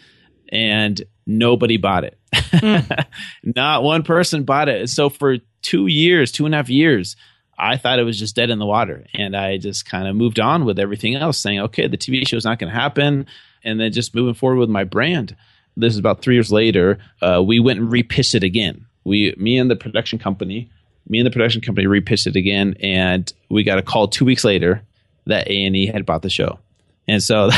and 0.50 1.02
nobody 1.25 1.77
bought 1.77 2.03
it. 2.03 2.18
Mm. 2.34 3.06
Not 3.56 3.84
one 3.84 4.03
person 4.03 4.44
bought 4.44 4.70
it. 4.70 4.89
So 4.89 5.10
for 5.10 5.38
two 5.62 5.88
years, 5.88 6.32
two 6.32 6.46
and 6.46 6.53
a 6.53 6.58
half 6.58 6.70
years, 6.70 7.15
I 7.58 7.77
thought 7.77 8.00
it 8.00 8.03
was 8.03 8.20
just 8.20 8.36
dead 8.36 8.50
in 8.50 8.60
the 8.60 8.65
water. 8.65 9.06
And 9.13 9.36
I 9.36 9.58
just 9.58 9.86
kind 9.86 10.08
of 10.08 10.15
moved 10.15 10.39
on 10.39 10.65
with 10.65 10.80
everything 10.80 11.15
else, 11.15 11.38
saying, 11.38 11.60
okay, 11.62 11.88
the 11.88 11.98
TV 11.98 12.27
show 12.27 12.38
is 12.38 12.46
not 12.46 12.60
going 12.60 12.72
to 12.72 12.80
happen. 12.80 13.27
And 13.63 13.80
then 13.80 13.92
just 13.92 14.15
moving 14.15 14.34
forward 14.34 14.58
with 14.58 14.70
my 14.70 14.84
brand. 14.84 15.36
This 15.77 15.94
is 15.94 16.00
about 16.00 16.22
three 16.22 16.36
years 16.36 16.51
later. 16.51 17.00
Uh, 17.22 17.42
we 17.46 17.60
went 17.60 17.80
and 17.80 17.89
repitched 17.89 18.36
it 18.36 18.44
again. 18.44 18.86
We, 19.03 19.34
me 19.38 19.58
and 19.58 19.70
the 19.70 19.75
production 19.75 20.20
company, 20.20 20.70
me 21.08 21.20
and 21.20 21.25
the 21.25 21.32
production 21.32 21.62
company 21.62 21.88
repitched 21.88 22.27
it 22.27 22.36
again. 22.36 22.75
And 22.82 23.32
we 23.50 23.63
got 23.63 23.77
a 23.77 23.82
call 23.82 24.08
two 24.08 24.25
weeks 24.25 24.44
later 24.44 24.82
that 25.25 25.48
A&E 25.48 25.88
had 25.88 26.06
bought 26.06 26.22
the 26.22 26.30
show. 26.30 26.60
And 27.07 27.22
so, 27.22 27.50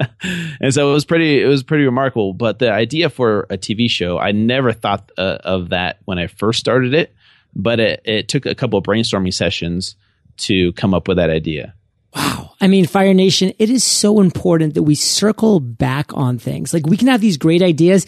and 0.60 0.72
so 0.72 0.90
it 0.90 0.92
was 0.92 1.04
pretty, 1.04 1.42
it 1.42 1.46
was 1.46 1.62
pretty 1.62 1.84
remarkable. 1.84 2.32
But 2.32 2.58
the 2.58 2.72
idea 2.72 3.10
for 3.10 3.46
a 3.50 3.58
TV 3.58 3.90
show, 3.90 4.18
I 4.18 4.32
never 4.32 4.72
thought 4.72 5.10
uh, 5.18 5.38
of 5.44 5.70
that 5.70 5.98
when 6.04 6.18
I 6.18 6.26
first 6.26 6.60
started 6.60 6.94
it, 6.94 7.14
but 7.54 7.80
it, 7.80 8.00
it 8.04 8.28
took 8.28 8.46
a 8.46 8.54
couple 8.54 8.78
of 8.78 8.84
brainstorming 8.84 9.34
sessions 9.34 9.96
to 10.36 10.72
come 10.72 10.94
up 10.94 11.06
with 11.06 11.18
that 11.18 11.30
idea. 11.30 11.74
Wow. 12.14 12.52
I 12.60 12.68
mean, 12.68 12.86
Fire 12.86 13.12
Nation, 13.12 13.52
it 13.58 13.70
is 13.70 13.84
so 13.84 14.20
important 14.20 14.74
that 14.74 14.84
we 14.84 14.94
circle 14.94 15.60
back 15.60 16.14
on 16.14 16.38
things. 16.38 16.72
Like 16.72 16.86
we 16.86 16.96
can 16.96 17.08
have 17.08 17.20
these 17.20 17.36
great 17.36 17.60
ideas 17.60 18.06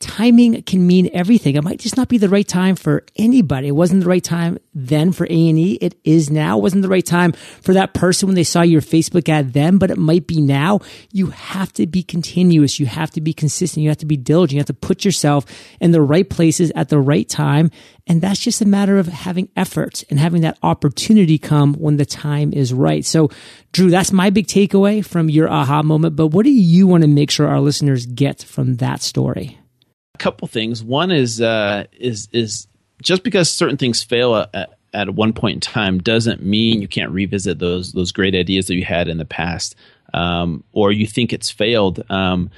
timing 0.00 0.62
can 0.62 0.86
mean 0.86 1.08
everything. 1.12 1.56
It 1.56 1.64
might 1.64 1.80
just 1.80 1.96
not 1.96 2.08
be 2.08 2.18
the 2.18 2.28
right 2.28 2.46
time 2.46 2.76
for 2.76 3.04
anybody. 3.16 3.68
It 3.68 3.72
wasn't 3.72 4.02
the 4.02 4.08
right 4.08 4.22
time 4.22 4.58
then 4.74 5.12
for 5.12 5.24
A&E. 5.24 5.78
It 5.80 5.98
is 6.04 6.30
now. 6.30 6.58
It 6.58 6.62
wasn't 6.62 6.82
the 6.82 6.88
right 6.88 7.04
time 7.04 7.32
for 7.32 7.72
that 7.72 7.94
person 7.94 8.26
when 8.26 8.34
they 8.34 8.44
saw 8.44 8.62
your 8.62 8.82
Facebook 8.82 9.28
ad 9.28 9.54
then, 9.54 9.78
but 9.78 9.90
it 9.90 9.98
might 9.98 10.26
be 10.26 10.40
now. 10.40 10.80
You 11.12 11.28
have 11.28 11.72
to 11.74 11.86
be 11.86 12.02
continuous. 12.02 12.78
You 12.78 12.86
have 12.86 13.10
to 13.12 13.20
be 13.20 13.32
consistent. 13.32 13.82
You 13.82 13.88
have 13.88 13.98
to 13.98 14.06
be 14.06 14.16
diligent. 14.16 14.54
You 14.54 14.60
have 14.60 14.66
to 14.66 14.74
put 14.74 15.04
yourself 15.04 15.46
in 15.80 15.92
the 15.92 16.02
right 16.02 16.28
places 16.28 16.70
at 16.74 16.90
the 16.90 17.00
right 17.00 17.28
time. 17.28 17.70
And 18.06 18.20
that's 18.20 18.40
just 18.40 18.60
a 18.60 18.66
matter 18.66 18.98
of 18.98 19.08
having 19.08 19.48
effort 19.56 20.04
and 20.10 20.20
having 20.20 20.42
that 20.42 20.58
opportunity 20.62 21.38
come 21.38 21.74
when 21.74 21.96
the 21.96 22.06
time 22.06 22.52
is 22.52 22.72
right. 22.72 23.04
So, 23.04 23.30
Drew, 23.72 23.90
that's 23.90 24.12
my 24.12 24.30
big 24.30 24.46
takeaway 24.46 25.04
from 25.04 25.28
your 25.28 25.50
aha 25.50 25.82
moment. 25.82 26.16
But 26.16 26.28
what 26.28 26.44
do 26.44 26.52
you 26.52 26.86
want 26.86 27.02
to 27.02 27.08
make 27.08 27.30
sure 27.30 27.48
our 27.48 27.60
listeners 27.60 28.06
get 28.06 28.42
from 28.42 28.76
that 28.76 29.02
story? 29.02 29.58
Couple 30.16 30.48
things. 30.48 30.82
One 30.82 31.10
is 31.10 31.40
uh, 31.40 31.84
is 31.92 32.28
is 32.32 32.66
just 33.02 33.22
because 33.22 33.50
certain 33.50 33.76
things 33.76 34.02
fail 34.02 34.46
at, 34.52 34.78
at 34.92 35.14
one 35.14 35.32
point 35.32 35.54
in 35.54 35.60
time 35.60 35.98
doesn't 35.98 36.42
mean 36.42 36.80
you 36.80 36.88
can't 36.88 37.10
revisit 37.10 37.58
those 37.58 37.92
those 37.92 38.12
great 38.12 38.34
ideas 38.34 38.66
that 38.66 38.74
you 38.74 38.84
had 38.84 39.08
in 39.08 39.18
the 39.18 39.24
past, 39.24 39.76
um, 40.14 40.64
or 40.72 40.92
you 40.92 41.06
think 41.06 41.32
it's 41.32 41.50
failed. 41.50 42.02
Um, 42.10 42.50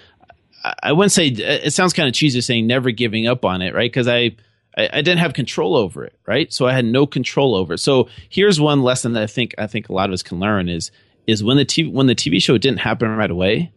I, 0.64 0.74
I 0.84 0.92
wouldn't 0.92 1.12
say 1.12 1.26
it 1.26 1.72
sounds 1.72 1.92
kind 1.92 2.08
of 2.08 2.14
cheesy 2.14 2.40
saying 2.40 2.66
never 2.66 2.90
giving 2.90 3.26
up 3.26 3.44
on 3.44 3.62
it, 3.62 3.74
right? 3.74 3.90
Because 3.90 4.08
I, 4.08 4.36
I, 4.76 4.88
I 4.92 5.02
didn't 5.02 5.18
have 5.18 5.34
control 5.34 5.76
over 5.76 6.04
it, 6.04 6.18
right? 6.26 6.52
So 6.52 6.66
I 6.66 6.72
had 6.72 6.84
no 6.84 7.06
control 7.06 7.54
over 7.54 7.74
it. 7.74 7.78
So 7.78 8.08
here's 8.28 8.60
one 8.60 8.82
lesson 8.82 9.14
that 9.14 9.24
I 9.24 9.26
think 9.26 9.54
I 9.58 9.66
think 9.66 9.88
a 9.88 9.92
lot 9.92 10.08
of 10.08 10.14
us 10.14 10.22
can 10.22 10.38
learn 10.38 10.68
is 10.68 10.90
is 11.26 11.42
when 11.44 11.56
the 11.56 11.66
TV 11.66 11.92
when 11.92 12.06
the 12.06 12.14
TV 12.14 12.40
show 12.40 12.56
didn't 12.56 12.80
happen 12.80 13.08
right 13.08 13.30
away, 13.30 13.72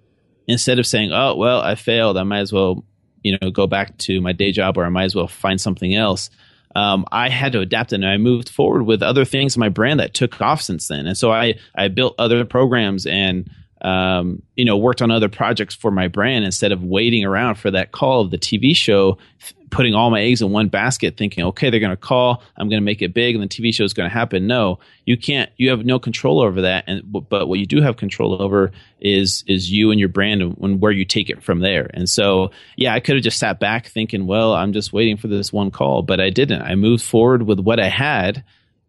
instead 0.48 0.80
of 0.80 0.86
saying, 0.86 1.12
"Oh 1.12 1.36
well, 1.36 1.62
I 1.62 1.76
failed, 1.76 2.18
I 2.18 2.24
might 2.24 2.40
as 2.40 2.54
well 2.54 2.84
you 3.24 3.38
know 3.42 3.52
go 3.52 3.68
back 3.68 3.98
to 4.00 4.22
my 4.22 4.32
day 4.32 4.52
job 4.52 4.78
or 4.78 4.86
I 4.86 4.90
might 4.90 5.06
as 5.06 5.16
well 5.16 5.28
find 5.28 5.60
something 5.60 5.96
else. 5.96 6.30
Um, 6.76 7.06
I 7.12 7.28
had 7.30 7.52
to 7.52 7.60
adapt 7.60 7.92
and 7.92 8.06
I 8.06 8.18
moved 8.18 8.48
forward 8.48 8.84
with 8.84 9.04
other 9.04 9.26
things 9.26 9.56
in 9.56 9.60
my 9.60 9.70
brand 9.70 10.00
that 10.00 10.14
took 10.14 10.40
off 10.40 10.62
since 10.62 10.88
then. 10.88 11.06
And 11.06 11.18
so 11.18 11.32
I 11.32 11.56
I 11.76 11.88
built 11.90 12.16
other 12.18 12.46
programs 12.46 13.06
and 13.06 13.50
um, 13.82 14.42
you 14.56 14.66
know 14.66 14.78
worked 14.78 15.02
on 15.02 15.12
other 15.12 15.30
projects 15.30 15.76
for 15.76 15.92
my 15.92 16.08
brand 16.08 16.46
instead 16.46 16.72
of 16.72 16.84
waiting 16.84 17.26
around 17.26 17.56
for 17.56 17.72
that 17.72 17.92
call 17.92 18.22
of 18.22 18.32
the 18.32 18.38
TV 18.38 18.76
show 18.76 19.18
putting 19.72 19.96
all 19.96 20.12
my 20.12 20.22
eggs 20.22 20.42
in 20.42 20.52
one 20.52 20.68
basket 20.68 21.18
thinking 21.18 21.44
okay 21.46 21.70
they're 21.70 21.80
going 21.80 21.90
to 21.90 21.98
call 21.98 22.44
i'm 22.58 22.70
going 22.70 22.80
to 22.80 22.86
make 22.86 23.02
it 23.02 23.14
big 23.14 23.36
and 23.36 23.44
the 23.44 23.48
tv 23.48 23.74
show 23.74 23.84
is 23.84 23.94
going 23.94 24.08
to 24.08 24.14
happen. 24.14 24.46
No 24.46 24.80
you 25.06 25.18
can't 25.18 25.50
you 25.58 25.70
have 25.70 25.86
no 25.86 25.98
control 25.98 26.42
over 26.42 26.62
that 26.62 26.84
and 26.88 27.02
but 27.12 27.48
what 27.48 27.58
you 27.58 27.66
do 27.66 27.82
have 27.82 27.98
control 27.98 28.42
over 28.42 28.72
is 29.00 29.44
is 29.48 29.72
you 29.72 29.90
and 29.90 30.00
your 30.00 30.10
brand 30.10 30.42
and 30.42 30.82
where 30.82 30.92
you 30.92 31.06
take 31.06 31.30
it 31.30 31.42
from 31.42 31.60
there. 31.60 31.90
And 31.94 32.10
so 32.10 32.52
yeah 32.76 32.94
i 32.94 33.00
could 33.00 33.16
have 33.16 33.24
just 33.24 33.40
sat 33.40 33.60
back 33.60 33.88
thinking 33.88 34.28
well 34.28 34.54
i'm 34.54 34.74
just 34.74 34.94
waiting 34.94 35.18
for 35.18 35.28
this 35.28 35.52
one 35.52 35.72
call 35.72 36.04
but 36.04 36.20
i 36.20 36.30
didn't. 36.30 36.62
I 36.62 36.76
moved 36.76 37.04
forward 37.04 37.44
with 37.44 37.60
what 37.60 37.80
i 37.80 37.90
had 37.90 38.44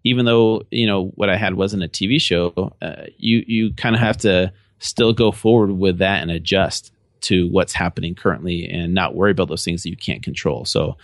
even 0.04 0.26
though 0.26 0.62
you 0.70 0.86
know 0.86 1.06
what 1.14 1.30
i 1.30 1.36
had 1.36 1.54
wasn't 1.54 1.84
a 1.84 1.88
tv 1.88 2.20
show 2.20 2.72
uh, 2.82 3.04
you 3.18 3.44
you 3.46 3.72
kind 3.74 3.94
of 3.94 4.00
have 4.00 4.18
to 4.18 4.52
still 4.78 5.12
go 5.12 5.30
forward 5.30 5.70
with 5.70 5.98
that 5.98 6.22
and 6.22 6.30
adjust 6.30 6.91
to 7.22 7.48
what's 7.48 7.72
happening 7.72 8.14
currently 8.14 8.68
and 8.68 8.94
not 8.94 9.14
worry 9.14 9.30
about 9.30 9.48
those 9.48 9.64
things 9.64 9.82
that 9.82 9.90
you 9.90 9.96
can't 9.96 10.22
control. 10.22 10.64
So 10.64 10.96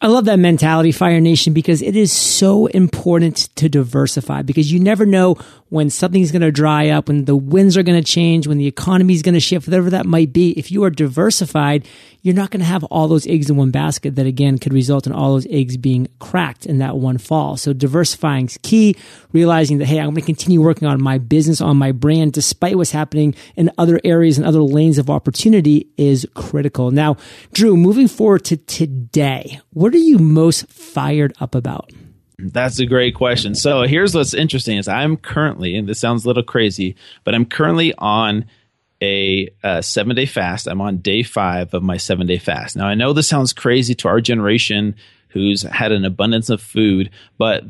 I 0.00 0.08
love 0.08 0.24
that 0.24 0.40
mentality, 0.40 0.90
Fire 0.90 1.20
Nation, 1.20 1.52
because 1.52 1.80
it 1.80 1.94
is 1.94 2.10
so 2.10 2.66
important 2.66 3.48
to 3.54 3.68
diversify 3.68 4.42
because 4.42 4.72
you 4.72 4.80
never 4.80 5.06
know 5.06 5.36
when 5.72 5.88
something's 5.88 6.30
going 6.30 6.42
to 6.42 6.52
dry 6.52 6.90
up, 6.90 7.08
when 7.08 7.24
the 7.24 7.34
winds 7.34 7.78
are 7.78 7.82
going 7.82 7.98
to 7.98 8.06
change, 8.06 8.46
when 8.46 8.58
the 8.58 8.66
economy 8.66 9.14
is 9.14 9.22
going 9.22 9.32
to 9.32 9.40
shift, 9.40 9.66
whatever 9.66 9.88
that 9.88 10.04
might 10.04 10.30
be. 10.30 10.50
If 10.50 10.70
you 10.70 10.84
are 10.84 10.90
diversified, 10.90 11.88
you're 12.20 12.34
not 12.34 12.50
going 12.50 12.60
to 12.60 12.66
have 12.66 12.84
all 12.84 13.08
those 13.08 13.26
eggs 13.26 13.48
in 13.48 13.56
one 13.56 13.70
basket 13.70 14.16
that 14.16 14.26
again 14.26 14.58
could 14.58 14.74
result 14.74 15.06
in 15.06 15.14
all 15.14 15.32
those 15.32 15.46
eggs 15.48 15.78
being 15.78 16.08
cracked 16.18 16.66
in 16.66 16.76
that 16.80 16.98
one 16.98 17.16
fall. 17.16 17.56
So 17.56 17.72
diversifying 17.72 18.48
is 18.48 18.58
key, 18.62 18.96
realizing 19.32 19.78
that, 19.78 19.86
hey, 19.86 19.98
I'm 19.98 20.10
going 20.10 20.16
to 20.16 20.20
continue 20.20 20.60
working 20.60 20.86
on 20.86 21.02
my 21.02 21.16
business, 21.16 21.62
on 21.62 21.78
my 21.78 21.90
brand, 21.90 22.34
despite 22.34 22.76
what's 22.76 22.90
happening 22.90 23.34
in 23.56 23.70
other 23.78 23.98
areas 24.04 24.36
and 24.36 24.46
other 24.46 24.60
lanes 24.60 24.98
of 24.98 25.08
opportunity 25.08 25.88
is 25.96 26.28
critical. 26.34 26.90
Now, 26.90 27.16
Drew, 27.54 27.78
moving 27.78 28.08
forward 28.08 28.44
to 28.44 28.58
today, 28.58 29.58
what 29.70 29.94
are 29.94 29.96
you 29.96 30.18
most 30.18 30.68
fired 30.68 31.32
up 31.40 31.54
about? 31.54 31.90
That's 32.42 32.80
a 32.80 32.86
great 32.86 33.14
question. 33.14 33.54
So 33.54 33.82
here's 33.82 34.14
what's 34.14 34.34
interesting 34.34 34.78
is 34.78 34.88
I'm 34.88 35.16
currently, 35.16 35.76
and 35.76 35.88
this 35.88 36.00
sounds 36.00 36.24
a 36.24 36.28
little 36.28 36.42
crazy, 36.42 36.96
but 37.24 37.34
I'm 37.34 37.44
currently 37.44 37.94
on 37.96 38.46
a, 39.00 39.48
uh, 39.62 39.78
a 39.78 39.82
seven 39.82 40.16
day 40.16 40.26
fast. 40.26 40.66
I'm 40.66 40.80
on 40.80 40.98
day 40.98 41.22
five 41.22 41.72
of 41.74 41.82
my 41.82 41.96
seven 41.96 42.26
day 42.26 42.38
fast. 42.38 42.76
Now 42.76 42.86
I 42.86 42.94
know 42.94 43.12
this 43.12 43.28
sounds 43.28 43.52
crazy 43.52 43.94
to 43.96 44.08
our 44.08 44.20
generation 44.20 44.96
who's 45.32 45.62
had 45.62 45.92
an 45.92 46.04
abundance 46.04 46.50
of 46.50 46.60
food, 46.60 47.10
but 47.38 47.64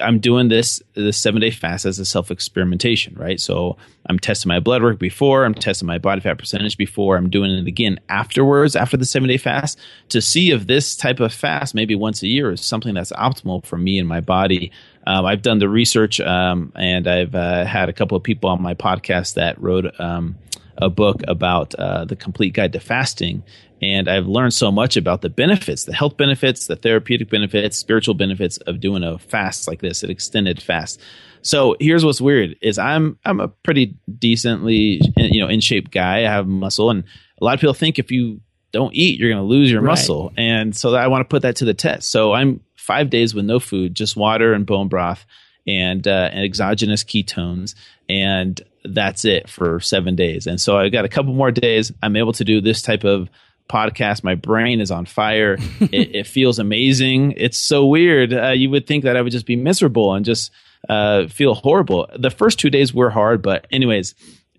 I'm 0.00 0.18
doing 0.18 0.48
this 0.48 0.82
the 0.94 1.12
seven 1.12 1.40
day 1.40 1.50
fast 1.50 1.86
as 1.86 1.98
a 1.98 2.04
self 2.04 2.30
experimentation, 2.30 3.14
right? 3.16 3.40
So 3.40 3.76
I'm 4.06 4.18
testing 4.18 4.48
my 4.48 4.60
blood 4.60 4.82
work 4.82 4.98
before, 4.98 5.44
I'm 5.44 5.54
testing 5.54 5.86
my 5.86 5.98
body 5.98 6.20
fat 6.20 6.38
percentage 6.38 6.76
before, 6.76 7.16
I'm 7.16 7.30
doing 7.30 7.50
it 7.50 7.66
again 7.66 7.98
afterwards 8.08 8.76
after 8.76 8.96
the 8.96 9.06
seven 9.06 9.28
day 9.28 9.38
fast 9.38 9.78
to 10.10 10.20
see 10.20 10.50
if 10.50 10.66
this 10.66 10.96
type 10.96 11.20
of 11.20 11.32
fast, 11.32 11.74
maybe 11.74 11.94
once 11.94 12.22
a 12.22 12.28
year, 12.28 12.52
is 12.52 12.64
something 12.64 12.94
that's 12.94 13.12
optimal 13.12 13.64
for 13.64 13.78
me 13.78 13.98
and 13.98 14.08
my 14.08 14.20
body. 14.20 14.70
Um, 15.06 15.24
I've 15.24 15.42
done 15.42 15.58
the 15.58 15.70
research, 15.70 16.20
um, 16.20 16.70
and 16.76 17.08
I've 17.08 17.34
uh, 17.34 17.64
had 17.64 17.88
a 17.88 17.94
couple 17.94 18.16
of 18.16 18.22
people 18.22 18.50
on 18.50 18.60
my 18.60 18.74
podcast 18.74 19.34
that 19.34 19.60
wrote 19.60 19.98
um, 19.98 20.36
a 20.76 20.90
book 20.90 21.22
about 21.26 21.74
uh, 21.74 22.04
the 22.04 22.16
complete 22.16 22.52
guide 22.52 22.74
to 22.74 22.80
fasting 22.80 23.42
and 23.80 24.08
I've 24.08 24.26
learned 24.26 24.54
so 24.54 24.72
much 24.72 24.96
about 24.96 25.22
the 25.22 25.28
benefits, 25.28 25.84
the 25.84 25.94
health 25.94 26.16
benefits, 26.16 26.66
the 26.66 26.76
therapeutic 26.76 27.30
benefits, 27.30 27.76
spiritual 27.76 28.14
benefits 28.14 28.56
of 28.58 28.80
doing 28.80 29.04
a 29.04 29.18
fast 29.18 29.68
like 29.68 29.80
this, 29.80 30.02
an 30.02 30.10
extended 30.10 30.60
fast. 30.60 31.00
So 31.42 31.76
here's 31.78 32.04
what's 32.04 32.20
weird 32.20 32.56
is 32.60 32.78
I'm 32.78 33.18
I'm 33.24 33.40
a 33.40 33.48
pretty 33.48 33.96
decently 34.18 35.00
you 35.16 35.40
know 35.40 35.48
in 35.48 35.60
shape 35.60 35.90
guy. 35.90 36.18
I 36.18 36.30
have 36.30 36.46
muscle, 36.46 36.90
and 36.90 37.04
a 37.40 37.44
lot 37.44 37.54
of 37.54 37.60
people 37.60 37.74
think 37.74 37.98
if 37.98 38.10
you 38.10 38.40
don't 38.72 38.94
eat, 38.94 39.18
you're 39.18 39.30
going 39.30 39.42
to 39.42 39.48
lose 39.48 39.70
your 39.70 39.80
right. 39.80 39.92
muscle, 39.92 40.32
and 40.36 40.76
so 40.76 40.94
I 40.94 41.06
want 41.06 41.22
to 41.22 41.28
put 41.28 41.42
that 41.42 41.56
to 41.56 41.64
the 41.64 41.74
test. 41.74 42.10
So 42.10 42.32
I'm 42.32 42.60
five 42.76 43.10
days 43.10 43.34
with 43.34 43.44
no 43.44 43.60
food, 43.60 43.94
just 43.94 44.16
water 44.16 44.52
and 44.54 44.66
bone 44.66 44.88
broth, 44.88 45.26
and, 45.66 46.08
uh, 46.08 46.30
and 46.32 46.42
exogenous 46.42 47.04
ketones, 47.04 47.74
and 48.08 48.60
that's 48.84 49.24
it 49.26 49.48
for 49.48 49.78
seven 49.80 50.16
days. 50.16 50.46
And 50.46 50.60
so 50.60 50.78
I've 50.78 50.92
got 50.92 51.04
a 51.04 51.08
couple 51.08 51.34
more 51.34 51.50
days. 51.50 51.92
I'm 52.02 52.16
able 52.16 52.32
to 52.32 52.44
do 52.44 52.60
this 52.60 52.80
type 52.80 53.04
of 53.04 53.28
podcast. 53.68 54.24
My 54.24 54.34
brain 54.34 54.80
is 54.80 54.90
on 54.90 55.06
fire. 55.06 55.56
it, 55.80 56.14
it, 56.14 56.26
feels 56.26 56.58
amazing. 56.58 57.32
It's 57.36 57.58
so 57.58 57.86
weird. 57.86 58.32
Uh, 58.32 58.50
you 58.50 58.70
would 58.70 58.86
think 58.86 59.04
that 59.04 59.16
I 59.16 59.22
would 59.22 59.32
just 59.32 59.46
be 59.46 59.56
miserable 59.56 60.14
and 60.14 60.24
just 60.24 60.50
uh, 60.88 61.26
feel 61.28 61.54
horrible. 61.54 62.08
The 62.18 62.30
first 62.30 62.58
two 62.58 62.70
days 62.70 62.94
were 62.94 63.10
hard, 63.10 63.42
but 63.42 63.66
anyways, 63.70 64.14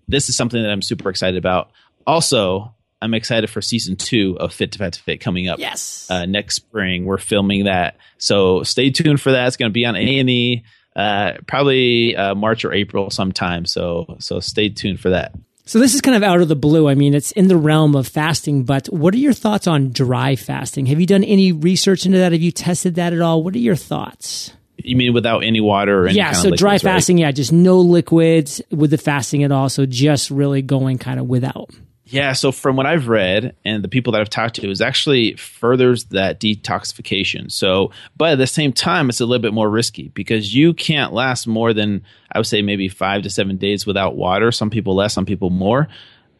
this 0.08 0.28
is 0.28 0.36
something 0.36 0.62
that 0.62 0.70
I'm 0.70 0.82
super 0.82 1.10
excited 1.10 1.38
about. 1.38 1.70
Also, 2.06 2.74
I'm 3.02 3.14
excited 3.14 3.48
for 3.48 3.62
season 3.62 3.96
two 3.96 4.36
of 4.38 4.52
Fit 4.52 4.72
to 4.72 4.78
Fat 4.78 4.94
to 4.94 5.02
Fit 5.02 5.20
coming 5.20 5.48
up. 5.48 5.58
Yes, 5.58 6.06
uh, 6.10 6.26
next 6.26 6.56
spring 6.56 7.04
we're 7.04 7.18
filming 7.18 7.64
that, 7.64 7.96
so 8.18 8.62
stay 8.62 8.90
tuned 8.90 9.20
for 9.20 9.32
that. 9.32 9.46
It's 9.46 9.56
going 9.56 9.70
to 9.70 9.74
be 9.74 9.86
on 9.86 9.96
A 9.96 10.18
and 10.18 10.28
E, 10.28 10.64
uh, 10.94 11.34
probably 11.46 12.16
uh, 12.16 12.34
March 12.34 12.64
or 12.64 12.72
April 12.72 13.10
sometime. 13.10 13.64
So 13.64 14.16
so 14.18 14.40
stay 14.40 14.68
tuned 14.68 15.00
for 15.00 15.10
that. 15.10 15.34
So 15.70 15.78
this 15.78 15.94
is 15.94 16.00
kind 16.00 16.16
of 16.16 16.24
out 16.24 16.40
of 16.40 16.48
the 16.48 16.56
blue. 16.56 16.88
I 16.88 16.96
mean, 16.96 17.14
it's 17.14 17.30
in 17.30 17.46
the 17.46 17.56
realm 17.56 17.94
of 17.94 18.08
fasting, 18.08 18.64
but 18.64 18.88
what 18.88 19.14
are 19.14 19.18
your 19.18 19.32
thoughts 19.32 19.68
on 19.68 19.92
dry 19.92 20.34
fasting? 20.34 20.86
Have 20.86 20.98
you 20.98 21.06
done 21.06 21.22
any 21.22 21.52
research 21.52 22.06
into 22.06 22.18
that? 22.18 22.32
Have 22.32 22.40
you 22.40 22.50
tested 22.50 22.96
that 22.96 23.12
at 23.12 23.20
all? 23.20 23.44
What 23.44 23.54
are 23.54 23.60
your 23.60 23.76
thoughts? 23.76 24.52
You 24.78 24.96
mean 24.96 25.14
without 25.14 25.44
any 25.44 25.60
water 25.60 26.02
or 26.02 26.08
any 26.08 26.16
yeah? 26.16 26.32
so 26.32 26.48
liquids, 26.48 26.60
dry 26.60 26.72
right? 26.72 26.80
fasting, 26.80 27.18
yeah, 27.18 27.30
just 27.30 27.52
no 27.52 27.78
liquids 27.78 28.60
with 28.72 28.90
the 28.90 28.98
fasting 28.98 29.44
at 29.44 29.52
all. 29.52 29.68
So 29.68 29.86
just 29.86 30.32
really 30.32 30.60
going 30.60 30.98
kind 30.98 31.20
of 31.20 31.28
without. 31.28 31.70
Yeah, 32.10 32.32
so 32.32 32.50
from 32.50 32.76
what 32.76 32.86
I've 32.86 33.08
read 33.08 33.54
and 33.64 33.84
the 33.84 33.88
people 33.88 34.12
that 34.12 34.20
I've 34.20 34.30
talked 34.30 34.56
to, 34.56 34.70
is 34.70 34.80
actually 34.80 35.34
furthers 35.34 36.04
that 36.06 36.40
detoxification. 36.40 37.50
So, 37.50 37.92
but 38.16 38.32
at 38.32 38.38
the 38.38 38.46
same 38.46 38.72
time, 38.72 39.08
it's 39.08 39.20
a 39.20 39.26
little 39.26 39.42
bit 39.42 39.54
more 39.54 39.70
risky 39.70 40.08
because 40.08 40.54
you 40.54 40.74
can't 40.74 41.12
last 41.12 41.46
more 41.46 41.72
than 41.72 42.02
I 42.32 42.38
would 42.38 42.46
say 42.46 42.62
maybe 42.62 42.88
five 42.88 43.22
to 43.22 43.30
seven 43.30 43.56
days 43.56 43.86
without 43.86 44.16
water. 44.16 44.50
Some 44.50 44.70
people 44.70 44.94
less, 44.94 45.14
some 45.14 45.26
people 45.26 45.50
more, 45.50 45.88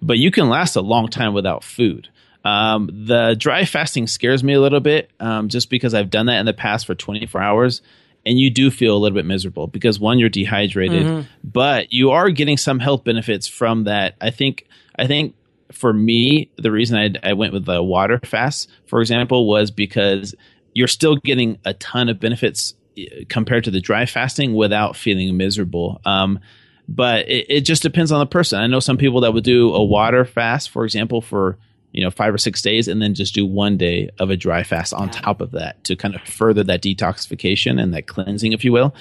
but 0.02 0.18
you 0.18 0.30
can 0.30 0.48
last 0.48 0.76
a 0.76 0.80
long 0.80 1.08
time 1.08 1.34
without 1.34 1.62
food. 1.62 2.08
Um, 2.44 2.90
the 3.06 3.36
dry 3.38 3.64
fasting 3.64 4.06
scares 4.06 4.42
me 4.42 4.54
a 4.54 4.60
little 4.60 4.80
bit, 4.80 5.10
um, 5.20 5.48
just 5.48 5.70
because 5.70 5.94
I've 5.94 6.10
done 6.10 6.26
that 6.26 6.40
in 6.40 6.46
the 6.46 6.52
past 6.52 6.86
for 6.86 6.94
24 6.94 7.40
hours 7.40 7.82
and 8.26 8.38
you 8.38 8.50
do 8.50 8.70
feel 8.70 8.96
a 8.96 8.98
little 8.98 9.16
bit 9.16 9.24
miserable 9.24 9.66
because 9.66 9.98
one, 9.98 10.18
you're 10.18 10.28
dehydrated, 10.28 11.06
mm-hmm. 11.06 11.28
but 11.44 11.92
you 11.92 12.10
are 12.10 12.30
getting 12.30 12.56
some 12.56 12.78
health 12.78 13.04
benefits 13.04 13.46
from 13.46 13.84
that. 13.84 14.14
I 14.20 14.30
think, 14.30 14.66
I 14.96 15.06
think 15.06 15.34
for 15.72 15.92
me, 15.92 16.50
the 16.56 16.70
reason 16.70 16.98
I, 16.98 17.28
I 17.28 17.32
went 17.32 17.52
with 17.52 17.64
the 17.64 17.82
water 17.82 18.20
fast, 18.24 18.70
for 18.86 19.00
example, 19.00 19.46
was 19.46 19.70
because 19.70 20.34
you're 20.74 20.88
still 20.88 21.16
getting 21.16 21.58
a 21.64 21.74
ton 21.74 22.08
of 22.08 22.20
benefits 22.20 22.74
eh, 22.96 23.24
compared 23.28 23.64
to 23.64 23.70
the 23.70 23.80
dry 23.80 24.06
fasting 24.06 24.54
without 24.54 24.96
feeling 24.96 25.36
miserable. 25.36 26.00
Um, 26.04 26.40
but 26.88 27.28
it, 27.28 27.46
it, 27.48 27.60
just 27.60 27.82
depends 27.82 28.10
on 28.10 28.18
the 28.18 28.26
person. 28.26 28.60
I 28.60 28.66
know 28.66 28.80
some 28.80 28.96
people 28.96 29.20
that 29.20 29.32
would 29.32 29.44
do 29.44 29.72
a 29.72 29.84
water 29.84 30.24
fast, 30.24 30.70
for 30.70 30.84
example, 30.84 31.20
for 31.20 31.56
you 31.92 32.02
know 32.02 32.10
five 32.10 32.34
or 32.34 32.38
six 32.38 32.62
days, 32.62 32.88
and 32.88 33.00
then 33.00 33.14
just 33.14 33.34
do 33.34 33.46
one 33.46 33.76
day 33.76 34.10
of 34.18 34.30
a 34.30 34.36
dry 34.36 34.64
fast 34.64 34.92
on 34.92 35.08
top 35.08 35.40
of 35.40 35.52
that 35.52 35.82
to 35.84 35.94
kind 35.94 36.14
of 36.14 36.22
further 36.22 36.64
that 36.64 36.82
detoxification 36.82 37.80
and 37.80 37.94
that 37.94 38.08
cleansing, 38.08 38.52
if 38.52 38.64
you 38.64 38.72
will. 38.72 38.94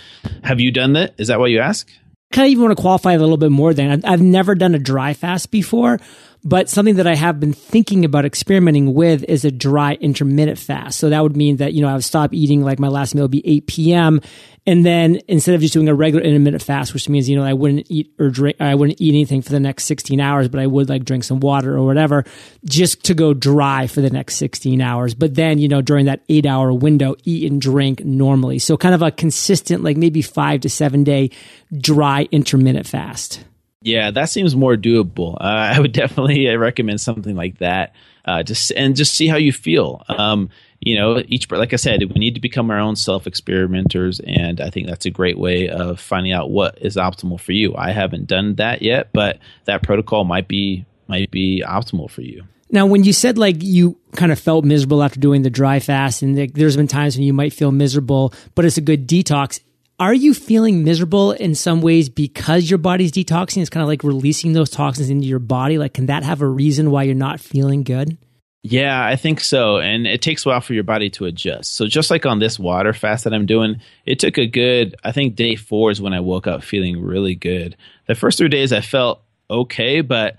Have 0.44 0.60
you 0.60 0.72
done 0.72 0.94
that? 0.94 1.16
Is 1.18 1.30
that 1.30 1.40
what 1.40 1.50
you 1.50 1.60
ask? 1.60 1.90
Kind 2.32 2.46
of 2.46 2.52
even 2.52 2.66
want 2.66 2.78
to 2.78 2.82
qualify 2.82 3.14
a 3.14 3.20
little 3.20 3.38
bit 3.38 3.52
more. 3.52 3.74
Then 3.74 3.90
I've, 3.90 4.06
I've 4.06 4.22
never 4.22 4.54
done 4.54 4.76
a 4.76 4.80
dry 4.80 5.16
fast 5.16 5.50
before, 5.50 6.00
but 6.44 6.70
something 6.70 6.96
that 6.96 7.08
I 7.08 7.16
have 7.16 7.40
been 7.40 7.52
thinking 7.52 8.06
about 8.06 8.26
experimenting 8.26 8.94
with 8.94 9.24
is 9.24 9.44
a 9.44 9.52
dry 9.52 9.96
intermittent 9.96 10.58
fast. 10.58 11.00
So 11.00 11.10
that 11.10 11.22
would 11.22 11.36
mean 11.36 11.58
that, 11.58 11.74
you 11.74 11.82
know, 11.82 11.90
I 11.90 11.94
would 11.94 12.04
stop 12.04 12.34
eating 12.34 12.64
like 12.64 12.80
my 12.80 12.88
last 12.88 13.14
meal 13.14 13.26
would 13.26 13.32
be 13.32 13.46
8 13.46 13.68
p.m. 13.68 14.22
And 14.66 14.86
then 14.86 15.20
instead 15.28 15.56
of 15.56 15.62
just 15.62 15.74
doing 15.74 15.90
a 15.90 15.94
regular 15.94 16.24
intermittent 16.24 16.64
fast, 16.64 16.94
which 16.94 17.10
means, 17.10 17.28
you 17.28 17.36
know, 17.36 17.44
I 17.44 17.54
wouldn't 17.54 17.88
eat 17.90 18.14
or 18.20 18.30
drink, 18.30 18.56
I 18.62 18.76
wouldn't 18.76 19.02
eat 19.02 19.10
anything 19.10 19.42
for 19.42 19.52
the 19.52 19.60
next 19.60 19.84
16 19.86 20.22
hours, 20.22 20.48
but 20.48 20.62
I 20.62 20.68
would 20.68 20.88
like 20.88 21.04
drink 21.04 21.26
some 21.26 21.42
water 21.42 21.76
or 21.76 21.86
whatever 21.86 22.24
just 22.64 23.04
to 23.06 23.14
go 23.14 23.34
dry 23.34 23.88
for 23.88 24.00
the 24.00 24.10
next 24.10 24.36
16 24.36 24.80
hours. 24.80 25.14
But 25.16 25.36
then, 25.36 25.60
you 25.60 25.68
know, 25.68 25.82
during 25.82 26.06
that 26.06 26.24
eight 26.30 26.46
hour 26.46 26.72
window, 26.72 27.16
eat 27.26 27.52
and 27.52 27.62
drink 27.62 28.06
normally. 28.06 28.60
So 28.60 28.78
kind 28.78 28.96
of 28.96 29.02
a 29.02 29.12
consistent, 29.12 29.84
like 29.84 29.98
maybe 29.98 30.22
five 30.22 30.62
to 30.62 30.70
seven 30.70 31.04
day 31.04 31.32
dry 31.78 32.30
intermittent 32.32 32.88
fast. 32.88 33.44
Yeah, 33.82 34.12
that 34.12 34.26
seems 34.26 34.56
more 34.56 34.76
doable. 34.76 35.36
Uh, 35.36 35.44
I 35.76 35.80
would 35.80 35.92
definitely 35.92 36.48
recommend 36.56 37.02
something 37.02 37.36
like 37.36 37.60
that. 37.60 37.94
Uh, 38.26 38.44
just 38.44 38.72
and 38.72 38.96
just 38.96 39.14
see 39.16 39.28
how 39.28 39.38
you 39.38 39.52
feel. 39.52 40.04
Um, 40.08 40.50
you 40.82 40.96
know, 40.96 41.24
each 41.28 41.50
like 41.52 41.74
I 41.74 41.78
said, 41.78 42.02
we 42.02 42.20
need 42.20 42.36
to 42.36 42.42
become 42.42 42.70
our 42.70 42.80
own 42.80 42.96
self 42.96 43.26
experimenters, 43.26 44.20
and 44.20 44.62
I 44.62 44.70
think 44.70 44.88
that's 44.88 45.06
a 45.06 45.10
great 45.10 45.38
way 45.38 45.68
of 45.68 46.00
finding 46.00 46.32
out 46.32 46.52
what 46.52 46.78
is 46.80 46.96
optimal 46.96 47.40
for 47.40 47.54
you. 47.54 47.76
I 47.76 47.92
haven't 47.92 48.28
done 48.28 48.56
that 48.56 48.82
yet, 48.82 49.10
but 49.14 49.40
that 49.66 49.84
protocol 49.84 50.26
might 50.26 50.48
be 50.48 50.86
might 51.08 51.32
be 51.32 51.64
optimal 51.66 52.10
for 52.10 52.22
you. 52.22 52.44
Now, 52.72 52.86
when 52.86 53.04
you 53.04 53.14
said 53.14 53.38
like 53.38 53.64
you 53.64 53.98
kind 54.16 54.32
of 54.32 54.40
felt 54.40 54.64
miserable 54.64 55.02
after 55.02 55.20
doing 55.20 55.42
the 55.42 55.50
dry 55.50 55.80
fast, 55.80 56.22
and 56.22 56.38
there's 56.54 56.78
been 56.78 56.88
times 56.88 57.16
when 57.16 57.26
you 57.26 57.34
might 57.34 57.54
feel 57.54 57.72
miserable, 57.72 58.34
but 58.54 58.64
it's 58.64 58.78
a 58.78 58.82
good 58.82 59.08
detox 59.08 59.60
are 60.00 60.14
you 60.14 60.34
feeling 60.34 60.84
miserable 60.84 61.34
in 61.34 61.56
some 61.56 61.82
ways 61.82 62.08
because 62.08 62.70
your 62.70 62.78
body's 62.78 63.12
detoxing? 63.12 63.62
It's 63.62 63.70
kind 63.70 63.82
of 63.82 63.88
like 63.88 64.04
releasing 64.04 64.54
those 64.54 64.70
toxins 64.70 65.10
into 65.10 65.28
your 65.28 65.40
body. 65.40 65.78
Like, 65.78 65.94
can 65.94 66.06
that 66.06 66.24
have 66.24 66.42
a 66.42 66.48
reason 66.48 66.90
why 66.90 67.04
you're 67.04 67.16
not 67.16 67.40
feeling 67.40 67.84
good? 67.84 68.18
Yeah, 68.62 69.06
I 69.06 69.16
think 69.16 69.40
so. 69.40 69.78
And 69.78 70.06
it 70.06 70.22
takes 70.22 70.46
a 70.46 70.50
while 70.50 70.62
for 70.62 70.74
your 70.74 70.84
body 70.84 71.10
to 71.12 71.26
adjust. 71.26 71.76
So, 71.76 71.88
just 71.88 72.12
like 72.12 72.26
on 72.26 72.40
this 72.40 72.60
water 72.60 72.94
fast 72.94 73.24
that 73.24 73.34
I'm 73.34 73.46
doing, 73.46 73.82
it 74.06 74.20
took 74.20 74.38
a 74.38 74.48
good, 74.48 74.96
I 75.04 75.12
think 75.12 75.36
day 75.36 75.56
four 75.56 75.92
is 75.92 76.02
when 76.02 76.14
I 76.14 76.20
woke 76.20 76.48
up 76.48 76.64
feeling 76.64 77.02
really 77.02 77.36
good. 77.36 77.78
The 78.08 78.16
first 78.16 78.38
three 78.38 78.50
days 78.50 78.74
I 78.74 78.82
felt 78.82 79.22
okay, 79.50 80.02
but 80.02 80.36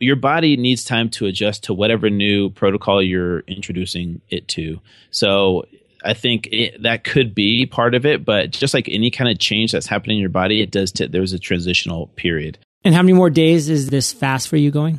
your 0.00 0.16
body 0.16 0.56
needs 0.56 0.82
time 0.82 1.10
to 1.10 1.26
adjust 1.26 1.64
to 1.64 1.74
whatever 1.74 2.10
new 2.10 2.50
protocol 2.50 3.02
you're 3.02 3.40
introducing 3.40 4.20
it 4.28 4.48
to. 4.48 4.80
So, 5.12 5.64
I 6.04 6.14
think 6.14 6.48
it, 6.50 6.82
that 6.82 7.04
could 7.04 7.34
be 7.34 7.66
part 7.66 7.94
of 7.94 8.06
it, 8.06 8.24
but 8.24 8.50
just 8.50 8.74
like 8.74 8.88
any 8.88 9.10
kind 9.10 9.30
of 9.30 9.38
change 9.38 9.72
that's 9.72 9.86
happening 9.86 10.16
in 10.16 10.20
your 10.20 10.30
body, 10.30 10.62
it 10.62 10.70
does. 10.70 10.92
T- 10.92 11.06
there's 11.06 11.32
a 11.32 11.38
transitional 11.38 12.08
period. 12.08 12.58
And 12.84 12.94
how 12.94 13.02
many 13.02 13.12
more 13.12 13.30
days 13.30 13.68
is 13.68 13.88
this 13.88 14.12
fast 14.12 14.48
for 14.48 14.56
you 14.56 14.70
going? 14.70 14.98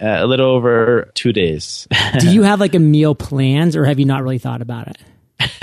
Uh, 0.00 0.16
a 0.20 0.26
little 0.26 0.50
over 0.50 1.10
two 1.14 1.32
days. 1.32 1.86
Do 2.18 2.30
you 2.30 2.42
have 2.44 2.58
like 2.58 2.74
a 2.74 2.78
meal 2.78 3.14
plans, 3.14 3.76
or 3.76 3.84
have 3.84 3.98
you 3.98 4.06
not 4.06 4.22
really 4.22 4.38
thought 4.38 4.62
about 4.62 4.88
it? 4.88 4.96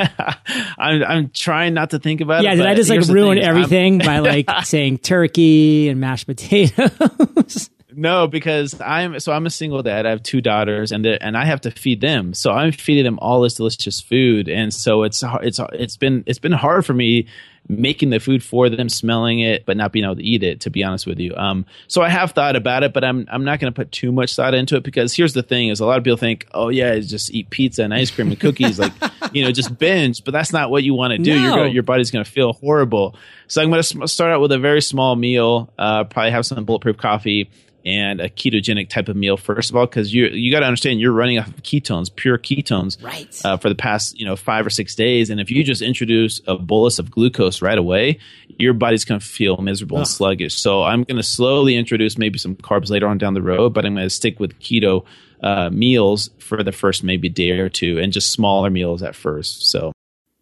I'm 0.78 1.04
I'm 1.04 1.30
trying 1.30 1.74
not 1.74 1.92
to 1.92 2.00
think 2.00 2.22
about 2.22 2.44
yeah, 2.44 2.54
it. 2.54 2.58
Yeah, 2.58 2.64
did 2.64 2.72
I 2.72 2.76
just 2.76 2.90
like 2.90 3.02
ruin 3.08 3.38
everything 3.40 3.98
by 4.00 4.20
like 4.20 4.50
saying 4.64 5.00
turkey 5.00 5.90
and 5.90 6.00
mashed 6.00 6.28
potatoes? 6.28 7.70
No, 8.00 8.28
because 8.28 8.80
I'm 8.80 9.20
so 9.20 9.32
I'm 9.32 9.48
a 9.48 9.50
single 9.50 9.82
dad. 9.82 10.06
I 10.06 10.12
have 10.12 10.22
two 10.22 10.40
daughters, 10.40 10.92
and 10.92 11.04
and 11.04 11.36
I 11.36 11.46
have 11.46 11.62
to 11.62 11.72
feed 11.72 12.00
them. 12.00 12.36
So 12.36 12.52
I'm 12.52 12.72
feeding 12.72 13.04
them 13.04 13.18
all 13.20 13.42
this 13.42 13.56
delicious 13.56 14.00
food, 14.00 14.48
and 14.48 14.72
so 14.72 15.02
it's 15.02 15.24
it's 15.42 15.60
it's 15.74 15.98
been 15.98 16.24
it's 16.28 16.38
been 16.38 16.52
hard 16.52 16.86
for 16.86 16.94
me 16.94 17.26
making 17.68 18.12
the 18.12 18.20
food 18.20 18.44
for 18.44 18.70
them, 18.70 18.88
smelling 18.88 19.40
it, 19.40 19.66
but 19.66 19.76
not 19.78 19.92
being 19.92 20.06
able 20.06 20.16
to 20.16 20.24
eat 20.24 20.44
it. 20.44 20.62
To 20.62 20.70
be 20.70 20.84
honest 20.84 21.08
with 21.08 21.18
you, 21.18 21.34
um, 21.36 21.66
so 21.88 22.04
I 22.04 22.10
have 22.10 22.34
thought 22.34 22.56
about 22.56 22.84
it, 22.84 22.94
but 22.94 23.04
I'm 23.04 23.28
I'm 23.32 23.44
not 23.44 23.60
going 23.60 23.74
to 23.74 23.76
put 23.76 23.92
too 23.92 24.12
much 24.12 24.36
thought 24.36 24.54
into 24.54 24.76
it 24.76 24.84
because 24.84 25.16
here's 25.16 25.34
the 25.34 25.42
thing: 25.42 25.70
is 25.70 25.80
a 25.80 25.86
lot 25.88 25.98
of 25.98 26.04
people 26.04 26.18
think, 26.18 26.46
oh 26.54 26.70
yeah, 26.70 27.00
just 27.00 27.34
eat 27.34 27.50
pizza 27.50 27.82
and 27.82 27.96
ice 27.96 28.12
cream 28.12 28.28
and 28.28 28.40
cookies, 28.40 28.78
like 28.78 28.94
you 29.34 29.44
know, 29.44 29.52
just 29.52 29.76
binge. 29.76 30.24
But 30.24 30.34
that's 30.34 30.54
not 30.54 30.70
what 30.70 30.84
you 30.84 30.94
want 30.94 31.14
to 31.14 31.18
do. 31.18 31.34
No. 31.34 31.56
Your 31.56 31.68
your 31.68 31.84
body's 31.84 32.12
going 32.12 32.24
to 32.24 32.30
feel 32.30 32.54
horrible. 32.54 33.16
So 33.48 33.60
I'm 33.60 33.72
going 33.72 33.82
to 33.82 34.08
start 34.08 34.34
out 34.34 34.42
with 34.42 34.52
a 34.52 34.60
very 34.60 34.84
small 34.84 35.16
meal. 35.16 35.74
Uh, 35.80 36.04
probably 36.04 36.30
have 36.30 36.46
some 36.46 36.64
bulletproof 36.64 36.98
coffee 36.98 37.50
and 37.88 38.20
a 38.20 38.28
ketogenic 38.28 38.90
type 38.90 39.08
of 39.08 39.16
meal 39.16 39.38
first 39.38 39.70
of 39.70 39.76
all 39.78 39.86
because 39.86 40.14
you 40.14 40.26
you 40.28 40.52
got 40.52 40.60
to 40.60 40.66
understand 40.66 41.00
you're 41.00 41.14
running 41.14 41.40
off 41.40 41.48
of 41.48 41.56
ketones 41.64 42.14
pure 42.14 42.38
ketones 42.38 43.02
right. 43.02 43.42
uh, 43.46 43.56
for 43.56 43.70
the 43.70 43.76
past 43.76 44.20
you 44.20 44.26
know 44.26 44.36
five 44.36 44.66
or 44.66 44.70
six 44.70 44.94
days 44.94 45.30
and 45.30 45.40
if 45.40 45.50
you 45.50 45.64
just 45.64 45.82
introduce 45.82 46.42
a 46.48 46.58
bolus 46.58 47.00
of 47.00 47.10
glucose 47.10 47.62
right 47.62 47.78
away 47.78 48.20
your 48.60 48.74
body's 48.74 49.06
going 49.06 49.20
to 49.20 49.26
feel 49.26 49.58
miserable 49.58 49.98
and 49.98 50.08
sluggish 50.08 50.54
so 50.54 50.84
i'm 50.84 51.04
going 51.04 51.16
to 51.16 51.24
slowly 51.24 51.78
introduce 51.78 52.18
maybe 52.18 52.38
some 52.38 52.56
carbs 52.58 52.90
later 52.90 53.08
on 53.08 53.18
down 53.18 53.34
the 53.34 53.42
road 53.42 53.74
but 53.74 53.86
i'm 53.86 53.96
going 53.96 54.06
to 54.06 54.10
stick 54.10 54.38
with 54.40 54.60
keto 54.60 55.06
uh, 55.42 55.70
meals 55.70 56.30
for 56.40 56.64
the 56.64 56.72
first 56.72 57.04
maybe 57.04 57.30
day 57.30 57.52
or 57.52 57.70
two 57.70 58.00
and 58.00 58.12
just 58.12 58.32
smaller 58.32 58.70
meals 58.70 59.02
at 59.02 59.16
first 59.16 59.70
so 59.70 59.94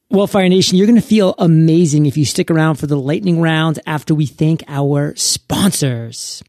well, 0.08 0.28
Fire 0.28 0.48
Nation, 0.48 0.78
you're 0.78 0.86
going 0.86 1.02
to 1.02 1.06
feel 1.06 1.34
amazing 1.40 2.06
if 2.06 2.16
you 2.16 2.26
stick 2.26 2.52
around 2.52 2.76
for 2.76 2.86
the 2.86 2.96
lightning 2.96 3.42
round 3.42 3.80
after 3.88 4.14
we 4.14 4.28
thank 4.28 4.64
our 4.68 5.16
sponsors. 5.16 6.44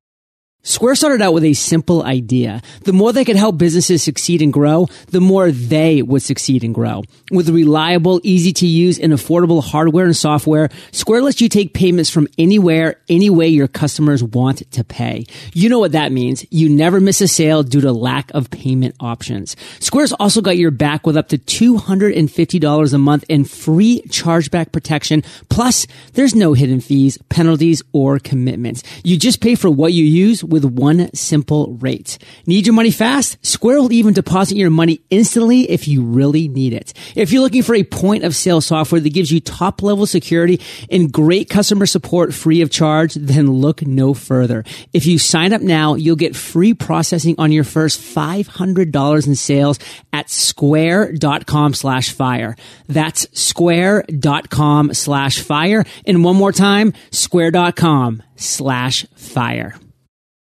Square 0.66 0.96
started 0.96 1.22
out 1.22 1.32
with 1.32 1.44
a 1.44 1.52
simple 1.52 2.02
idea. 2.02 2.60
The 2.82 2.92
more 2.92 3.12
they 3.12 3.24
could 3.24 3.36
help 3.36 3.56
businesses 3.56 4.02
succeed 4.02 4.42
and 4.42 4.52
grow, 4.52 4.88
the 5.06 5.20
more 5.20 5.52
they 5.52 6.02
would 6.02 6.22
succeed 6.22 6.64
and 6.64 6.74
grow. 6.74 7.04
With 7.30 7.48
reliable, 7.50 8.20
easy 8.24 8.52
to 8.54 8.66
use, 8.66 8.98
and 8.98 9.12
affordable 9.12 9.62
hardware 9.62 10.06
and 10.06 10.16
software, 10.16 10.68
Square 10.90 11.22
lets 11.22 11.40
you 11.40 11.48
take 11.48 11.72
payments 11.72 12.10
from 12.10 12.26
anywhere, 12.36 13.00
any 13.08 13.30
way 13.30 13.46
your 13.46 13.68
customers 13.68 14.24
want 14.24 14.68
to 14.72 14.82
pay. 14.82 15.26
You 15.52 15.68
know 15.68 15.78
what 15.78 15.92
that 15.92 16.10
means. 16.10 16.44
You 16.50 16.68
never 16.68 17.00
miss 17.00 17.20
a 17.20 17.28
sale 17.28 17.62
due 17.62 17.82
to 17.82 17.92
lack 17.92 18.32
of 18.32 18.50
payment 18.50 18.96
options. 18.98 19.54
Square's 19.78 20.12
also 20.14 20.40
got 20.40 20.58
your 20.58 20.72
back 20.72 21.06
with 21.06 21.16
up 21.16 21.28
to 21.28 21.38
$250 21.38 22.92
a 22.92 22.98
month 22.98 23.24
in 23.28 23.44
free 23.44 24.02
chargeback 24.08 24.72
protection. 24.72 25.22
Plus, 25.48 25.86
there's 26.14 26.34
no 26.34 26.54
hidden 26.54 26.80
fees, 26.80 27.18
penalties, 27.28 27.84
or 27.92 28.18
commitments. 28.18 28.82
You 29.04 29.16
just 29.16 29.40
pay 29.40 29.54
for 29.54 29.70
what 29.70 29.92
you 29.92 30.04
use 30.04 30.42
with 30.56 30.64
one 30.64 31.12
simple 31.12 31.74
rate. 31.74 32.16
Need 32.46 32.66
your 32.66 32.74
money 32.74 32.90
fast? 32.90 33.36
Square 33.44 33.82
will 33.82 33.92
even 33.92 34.14
deposit 34.14 34.56
your 34.56 34.70
money 34.70 35.02
instantly 35.10 35.70
if 35.70 35.86
you 35.86 36.02
really 36.02 36.48
need 36.48 36.72
it. 36.72 36.94
If 37.14 37.30
you're 37.30 37.42
looking 37.42 37.62
for 37.62 37.74
a 37.74 37.84
point 37.84 38.24
of 38.24 38.34
sale 38.34 38.62
software 38.62 39.02
that 39.02 39.12
gives 39.12 39.30
you 39.30 39.40
top 39.40 39.82
level 39.82 40.06
security 40.06 40.62
and 40.90 41.12
great 41.12 41.50
customer 41.50 41.84
support 41.84 42.32
free 42.32 42.62
of 42.62 42.70
charge, 42.70 43.12
then 43.14 43.50
look 43.50 43.82
no 43.82 44.14
further. 44.14 44.64
If 44.94 45.04
you 45.04 45.18
sign 45.18 45.52
up 45.52 45.60
now, 45.60 45.94
you'll 45.94 46.16
get 46.16 46.34
free 46.34 46.72
processing 46.72 47.34
on 47.36 47.52
your 47.52 47.64
first 47.64 48.00
$500 48.00 49.26
in 49.26 49.34
sales 49.34 49.78
at 50.14 50.30
square.com 50.30 51.74
slash 51.74 52.12
fire. 52.12 52.56
That's 52.88 53.26
square.com 53.38 54.94
slash 54.94 55.40
fire. 55.40 55.84
And 56.06 56.24
one 56.24 56.36
more 56.36 56.52
time, 56.52 56.94
square.com 57.10 58.22
slash 58.36 59.06
fire. 59.16 59.74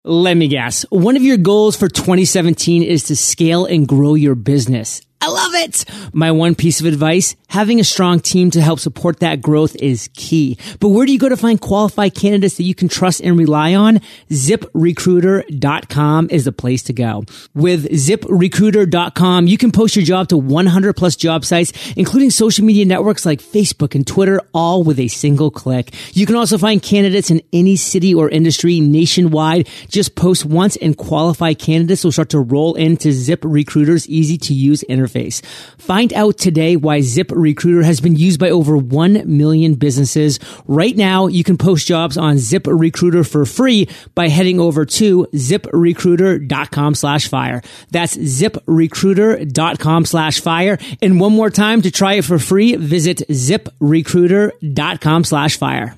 Let 0.04 0.36
me 0.36 0.48
guess. 0.48 0.82
One 0.90 1.14
of 1.14 1.22
your 1.22 1.36
goals 1.36 1.76
for 1.76 1.88
2017 1.88 2.82
is 2.82 3.04
to 3.04 3.14
scale 3.14 3.66
and 3.66 3.86
grow 3.86 4.14
your 4.14 4.34
business. 4.34 5.00
I 5.22 5.28
love 5.28 5.54
it. 5.54 5.84
My 6.12 6.32
one 6.32 6.56
piece 6.56 6.80
of 6.80 6.86
advice, 6.86 7.36
having 7.46 7.78
a 7.78 7.84
strong 7.84 8.18
team 8.18 8.50
to 8.50 8.60
help 8.60 8.80
support 8.80 9.20
that 9.20 9.40
growth 9.40 9.76
is 9.76 10.10
key. 10.14 10.58
But 10.80 10.88
where 10.88 11.06
do 11.06 11.12
you 11.12 11.18
go 11.20 11.28
to 11.28 11.36
find 11.36 11.60
qualified 11.60 12.16
candidates 12.16 12.56
that 12.56 12.64
you 12.64 12.74
can 12.74 12.88
trust 12.88 13.20
and 13.20 13.38
rely 13.38 13.76
on? 13.76 14.00
ZipRecruiter.com 14.30 16.28
is 16.32 16.44
the 16.44 16.50
place 16.50 16.82
to 16.82 16.92
go. 16.92 17.22
With 17.54 17.88
ZipRecruiter.com, 17.92 19.46
you 19.46 19.58
can 19.58 19.70
post 19.70 19.94
your 19.94 20.04
job 20.04 20.26
to 20.30 20.36
100 20.36 20.94
plus 20.94 21.14
job 21.14 21.44
sites, 21.44 21.72
including 21.96 22.30
social 22.30 22.64
media 22.64 22.84
networks 22.84 23.24
like 23.24 23.40
Facebook 23.40 23.94
and 23.94 24.04
Twitter, 24.04 24.40
all 24.52 24.82
with 24.82 24.98
a 24.98 25.06
single 25.06 25.52
click. 25.52 25.94
You 26.14 26.26
can 26.26 26.34
also 26.34 26.58
find 26.58 26.82
candidates 26.82 27.30
in 27.30 27.42
any 27.52 27.76
city 27.76 28.12
or 28.12 28.28
industry 28.28 28.80
nationwide. 28.80 29.68
Just 29.86 30.16
post 30.16 30.44
once 30.44 30.74
and 30.74 30.96
qualified 30.96 31.60
candidates 31.60 32.02
will 32.02 32.10
start 32.10 32.30
to 32.30 32.40
roll 32.40 32.74
into 32.74 33.10
ZipRecruiter's 33.10 34.08
easy 34.08 34.36
to 34.38 34.52
use 34.52 34.82
interface 34.90 35.11
interface. 35.12 35.44
Find 35.78 36.12
out 36.14 36.38
today 36.38 36.76
why 36.76 37.00
ZipRecruiter 37.00 37.84
has 37.84 38.00
been 38.00 38.16
used 38.16 38.40
by 38.40 38.50
over 38.50 38.76
1 38.76 39.24
million 39.26 39.74
businesses. 39.74 40.38
Right 40.66 40.96
now, 40.96 41.26
you 41.26 41.44
can 41.44 41.56
post 41.58 41.86
jobs 41.86 42.16
on 42.16 42.36
ZipRecruiter 42.36 43.28
for 43.28 43.44
free 43.44 43.88
by 44.14 44.28
heading 44.28 44.60
over 44.60 44.84
to 44.84 45.26
ziprecruiter.com 45.32 46.94
slash 46.94 47.28
fire. 47.28 47.62
That's 47.90 48.16
ziprecruiter.com 48.16 50.04
slash 50.04 50.40
fire. 50.40 50.78
And 51.00 51.20
one 51.20 51.32
more 51.32 51.50
time 51.50 51.82
to 51.82 51.90
try 51.90 52.14
it 52.14 52.24
for 52.24 52.38
free, 52.38 52.76
visit 52.76 53.18
ziprecruiter.com 53.28 55.24
slash 55.24 55.56
fire. 55.58 55.96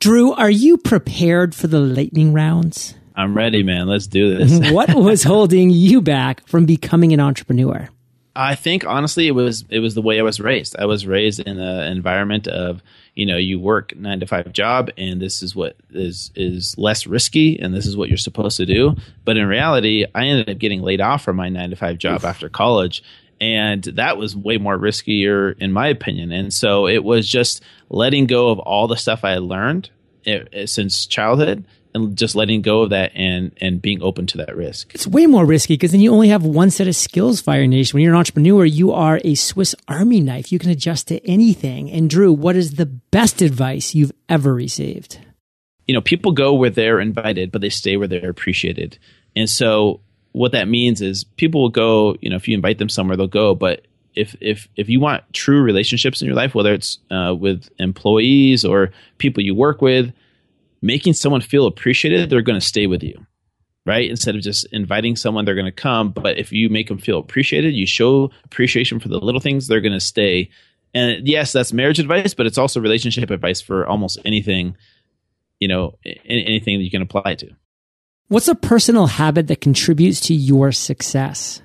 Drew, 0.00 0.32
are 0.32 0.50
you 0.50 0.76
prepared 0.76 1.54
for 1.54 1.66
the 1.66 1.80
lightning 1.80 2.34
rounds? 2.34 2.94
I'm 3.16 3.36
ready, 3.36 3.62
man. 3.62 3.86
Let's 3.86 4.06
do 4.06 4.36
this. 4.36 4.72
what 4.72 4.92
was 4.94 5.22
holding 5.22 5.70
you 5.70 6.02
back 6.02 6.46
from 6.48 6.66
becoming 6.66 7.12
an 7.12 7.20
entrepreneur? 7.20 7.88
I 8.36 8.56
think 8.56 8.84
honestly, 8.84 9.28
it 9.28 9.32
was 9.32 9.64
it 9.68 9.78
was 9.78 9.94
the 9.94 10.02
way 10.02 10.18
I 10.18 10.22
was 10.22 10.40
raised. 10.40 10.76
I 10.78 10.86
was 10.86 11.06
raised 11.06 11.40
in 11.40 11.58
an 11.58 11.92
environment 11.92 12.48
of 12.48 12.82
you 13.14 13.26
know 13.26 13.36
you 13.36 13.60
work 13.60 13.94
nine 13.96 14.20
to 14.20 14.26
five 14.26 14.52
job, 14.52 14.90
and 14.96 15.20
this 15.20 15.42
is 15.42 15.54
what 15.54 15.76
is 15.90 16.32
is 16.34 16.76
less 16.76 17.06
risky, 17.06 17.58
and 17.60 17.72
this 17.72 17.86
is 17.86 17.96
what 17.96 18.08
you're 18.08 18.18
supposed 18.18 18.56
to 18.56 18.66
do. 18.66 18.96
But 19.24 19.36
in 19.36 19.46
reality, 19.46 20.04
I 20.14 20.26
ended 20.26 20.50
up 20.50 20.58
getting 20.58 20.82
laid 20.82 21.00
off 21.00 21.22
from 21.22 21.36
my 21.36 21.48
nine 21.48 21.70
to 21.70 21.76
five 21.76 21.98
job 21.98 22.16
Oof. 22.16 22.24
after 22.24 22.48
college, 22.48 23.04
and 23.40 23.84
that 23.84 24.16
was 24.16 24.34
way 24.34 24.58
more 24.58 24.78
riskier 24.78 25.56
in 25.58 25.70
my 25.70 25.86
opinion. 25.86 26.32
And 26.32 26.52
so 26.52 26.88
it 26.88 27.04
was 27.04 27.28
just 27.28 27.62
letting 27.88 28.26
go 28.26 28.50
of 28.50 28.58
all 28.58 28.88
the 28.88 28.96
stuff 28.96 29.22
I 29.22 29.32
had 29.32 29.42
learned 29.42 29.90
eh, 30.26 30.44
eh, 30.52 30.66
since 30.66 31.06
childhood 31.06 31.64
and 31.94 32.16
just 32.16 32.34
letting 32.34 32.60
go 32.60 32.82
of 32.82 32.90
that 32.90 33.12
and 33.14 33.52
and 33.60 33.80
being 33.80 34.02
open 34.02 34.26
to 34.26 34.38
that 34.38 34.56
risk. 34.56 34.94
It's 34.94 35.06
way 35.06 35.26
more 35.26 35.46
risky 35.46 35.74
because 35.74 35.92
then 35.92 36.00
you 36.00 36.12
only 36.12 36.28
have 36.28 36.44
one 36.44 36.70
set 36.70 36.88
of 36.88 36.96
skills, 36.96 37.40
Fire 37.40 37.66
Nation. 37.66 37.96
When 37.96 38.02
you're 38.02 38.12
an 38.12 38.18
entrepreneur, 38.18 38.64
you 38.64 38.92
are 38.92 39.20
a 39.24 39.34
Swiss 39.34 39.74
Army 39.88 40.20
knife. 40.20 40.52
You 40.52 40.58
can 40.58 40.70
adjust 40.70 41.08
to 41.08 41.24
anything. 41.26 41.90
And 41.90 42.10
Drew, 42.10 42.32
what 42.32 42.56
is 42.56 42.74
the 42.74 42.86
best 42.86 43.40
advice 43.40 43.94
you've 43.94 44.12
ever 44.28 44.52
received? 44.52 45.18
You 45.86 45.94
know, 45.94 46.00
people 46.00 46.32
go 46.32 46.54
where 46.54 46.70
they're 46.70 47.00
invited, 47.00 47.52
but 47.52 47.60
they 47.60 47.68
stay 47.68 47.96
where 47.96 48.08
they're 48.08 48.30
appreciated. 48.30 48.98
And 49.36 49.48
so 49.48 50.00
what 50.32 50.52
that 50.52 50.66
means 50.66 51.00
is 51.00 51.24
people 51.24 51.60
will 51.60 51.68
go, 51.68 52.16
you 52.20 52.30
know, 52.30 52.36
if 52.36 52.48
you 52.48 52.54
invite 52.54 52.78
them 52.78 52.88
somewhere, 52.88 53.16
they'll 53.16 53.26
go, 53.26 53.54
but 53.54 53.86
if 54.16 54.36
if 54.40 54.68
if 54.76 54.88
you 54.88 55.00
want 55.00 55.24
true 55.32 55.62
relationships 55.62 56.22
in 56.22 56.26
your 56.26 56.36
life, 56.36 56.54
whether 56.54 56.72
it's 56.72 56.98
uh, 57.10 57.34
with 57.36 57.68
employees 57.78 58.64
or 58.64 58.92
people 59.18 59.42
you 59.42 59.54
work 59.54 59.82
with, 59.82 60.12
making 60.84 61.14
someone 61.14 61.40
feel 61.40 61.66
appreciated, 61.66 62.28
they're 62.28 62.42
going 62.42 62.60
to 62.60 62.64
stay 62.64 62.86
with 62.86 63.02
you, 63.02 63.26
right? 63.86 64.08
Instead 64.10 64.36
of 64.36 64.42
just 64.42 64.66
inviting 64.70 65.16
someone, 65.16 65.46
they're 65.46 65.54
going 65.54 65.64
to 65.64 65.72
come. 65.72 66.10
But 66.10 66.38
if 66.38 66.52
you 66.52 66.68
make 66.68 66.88
them 66.88 66.98
feel 66.98 67.18
appreciated, 67.18 67.74
you 67.74 67.86
show 67.86 68.30
appreciation 68.44 69.00
for 69.00 69.08
the 69.08 69.18
little 69.18 69.40
things, 69.40 69.66
they're 69.66 69.80
going 69.80 69.94
to 69.94 70.00
stay. 70.00 70.50
And 70.92 71.26
yes, 71.26 71.52
that's 71.52 71.72
marriage 71.72 71.98
advice, 71.98 72.34
but 72.34 72.44
it's 72.44 72.58
also 72.58 72.80
relationship 72.80 73.30
advice 73.30 73.62
for 73.62 73.86
almost 73.86 74.18
anything, 74.26 74.76
you 75.58 75.68
know, 75.68 75.96
anything 76.26 76.78
that 76.78 76.84
you 76.84 76.90
can 76.90 77.02
apply 77.02 77.36
to. 77.36 77.50
What's 78.28 78.48
a 78.48 78.54
personal 78.54 79.06
habit 79.06 79.46
that 79.46 79.62
contributes 79.62 80.20
to 80.22 80.34
your 80.34 80.70
success? 80.70 81.62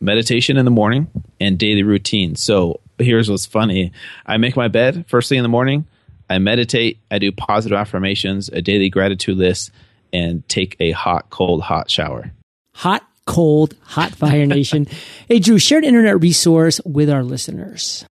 Meditation 0.00 0.56
in 0.56 0.64
the 0.64 0.70
morning 0.70 1.08
and 1.38 1.58
daily 1.58 1.82
routine. 1.82 2.34
So 2.34 2.80
here's 2.98 3.30
what's 3.30 3.44
funny 3.44 3.92
I 4.24 4.38
make 4.38 4.56
my 4.56 4.68
bed 4.68 5.04
first 5.06 5.28
thing 5.28 5.38
in 5.38 5.42
the 5.42 5.48
morning. 5.50 5.86
I 6.28 6.38
meditate, 6.38 6.98
I 7.10 7.18
do 7.18 7.32
positive 7.32 7.76
affirmations, 7.76 8.48
a 8.48 8.62
daily 8.62 8.90
gratitude 8.90 9.36
list, 9.36 9.70
and 10.12 10.46
take 10.48 10.76
a 10.80 10.92
hot, 10.92 11.30
cold, 11.30 11.62
hot 11.62 11.90
shower. 11.90 12.30
Hot, 12.74 13.06
cold, 13.26 13.74
hot 13.82 14.12
fire 14.14 14.46
nation. 14.46 14.86
hey, 15.28 15.38
Drew, 15.38 15.58
share 15.58 15.78
an 15.78 15.84
internet 15.84 16.20
resource 16.20 16.80
with 16.84 17.10
our 17.10 17.22
listeners. 17.22 18.06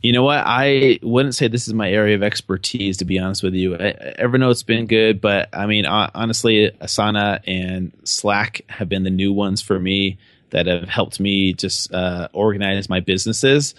You 0.00 0.12
know 0.12 0.22
what? 0.22 0.42
I 0.44 0.98
wouldn't 1.02 1.34
say 1.34 1.48
this 1.48 1.66
is 1.66 1.72
my 1.72 1.90
area 1.90 2.14
of 2.14 2.22
expertise, 2.22 2.98
to 2.98 3.06
be 3.06 3.18
honest 3.18 3.42
with 3.42 3.54
you. 3.54 3.74
Evernote's 3.74 4.62
been 4.62 4.86
good, 4.86 5.18
but 5.18 5.48
I 5.54 5.64
mean, 5.64 5.86
honestly, 5.86 6.70
Asana 6.82 7.40
and 7.46 7.90
Slack 8.04 8.60
have 8.68 8.90
been 8.90 9.04
the 9.04 9.10
new 9.10 9.32
ones 9.32 9.62
for 9.62 9.80
me 9.80 10.18
that 10.50 10.66
have 10.66 10.88
helped 10.90 11.20
me 11.20 11.54
just 11.54 11.92
uh, 11.92 12.28
organize 12.34 12.90
my 12.90 13.00
businesses. 13.00 13.74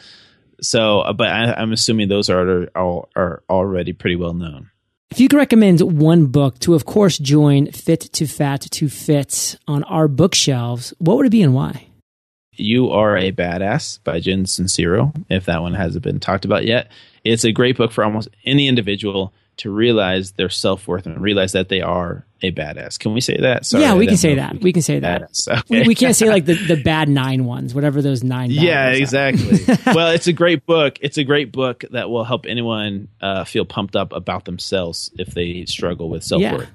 So, 0.61 1.01
uh, 1.01 1.13
but 1.13 1.27
I, 1.27 1.61
am 1.61 1.71
assuming 1.71 2.07
those 2.07 2.29
are, 2.29 2.69
are 2.75 3.07
are 3.15 3.43
already 3.49 3.93
pretty 3.93 4.15
well 4.15 4.33
known. 4.33 4.71
If 5.11 5.19
you 5.19 5.27
could 5.27 5.37
recommend 5.37 5.81
one 5.81 6.25
book 6.27 6.59
to, 6.59 6.73
of 6.73 6.85
course, 6.85 7.17
join 7.17 7.71
Fit 7.71 8.01
to 8.01 8.27
Fat 8.27 8.61
to 8.61 8.89
Fit 8.89 9.57
on 9.67 9.83
our 9.83 10.07
bookshelves, 10.07 10.93
what 10.97 11.17
would 11.17 11.27
it 11.27 11.31
be 11.31 11.41
and 11.41 11.53
why? 11.53 11.87
You 12.57 12.89
Are 12.89 13.17
a 13.17 13.31
Badass 13.31 13.99
by 14.03 14.19
Jen 14.19 14.45
Sincero, 14.45 15.13
if 15.29 15.45
that 15.45 15.61
one 15.61 15.73
hasn't 15.73 16.03
been 16.03 16.19
talked 16.19 16.45
about 16.45 16.65
yet. 16.65 16.89
It's 17.23 17.43
a 17.43 17.51
great 17.51 17.77
book 17.77 17.91
for 17.91 18.03
almost 18.03 18.29
any 18.45 18.67
individual 18.67 19.33
to 19.57 19.71
realize 19.71 20.33
their 20.33 20.49
self 20.49 20.87
worth 20.87 21.05
and 21.05 21.21
realize 21.21 21.53
that 21.53 21.69
they 21.69 21.81
are 21.81 22.25
a 22.41 22.51
badass. 22.51 22.99
Can 22.99 23.13
we 23.13 23.21
say 23.21 23.37
that? 23.37 23.65
Sorry, 23.65 23.83
yeah, 23.83 23.95
we 23.95 24.07
can 24.07 24.17
say 24.17 24.35
that. 24.35 24.61
We 24.61 24.73
can 24.73 24.81
say 24.81 24.99
that. 24.99 25.31
Okay. 25.47 25.61
We, 25.69 25.87
we, 25.87 25.95
can't 25.95 26.15
say 26.15 26.29
like 26.29 26.45
the, 26.45 26.55
the 26.55 26.75
bad 26.83 27.09
nine 27.09 27.45
ones, 27.45 27.73
whatever 27.73 28.01
those 28.01 28.23
nine. 28.23 28.51
Yeah, 28.51 28.89
exactly. 28.89 29.59
well, 29.93 30.11
it's 30.11 30.27
a 30.27 30.33
great 30.33 30.65
book. 30.65 30.97
It's 31.01 31.17
a 31.17 31.23
great 31.23 31.51
book 31.51 31.83
that 31.91 32.09
will 32.09 32.23
help 32.23 32.45
anyone 32.47 33.07
uh, 33.21 33.45
feel 33.45 33.65
pumped 33.65 33.95
up 33.95 34.11
about 34.11 34.45
themselves 34.45 35.11
if 35.17 35.33
they 35.33 35.65
struggle 35.65 36.09
with 36.09 36.23
self 36.23 36.41
worth. 36.41 36.61
Yeah. 36.61 36.67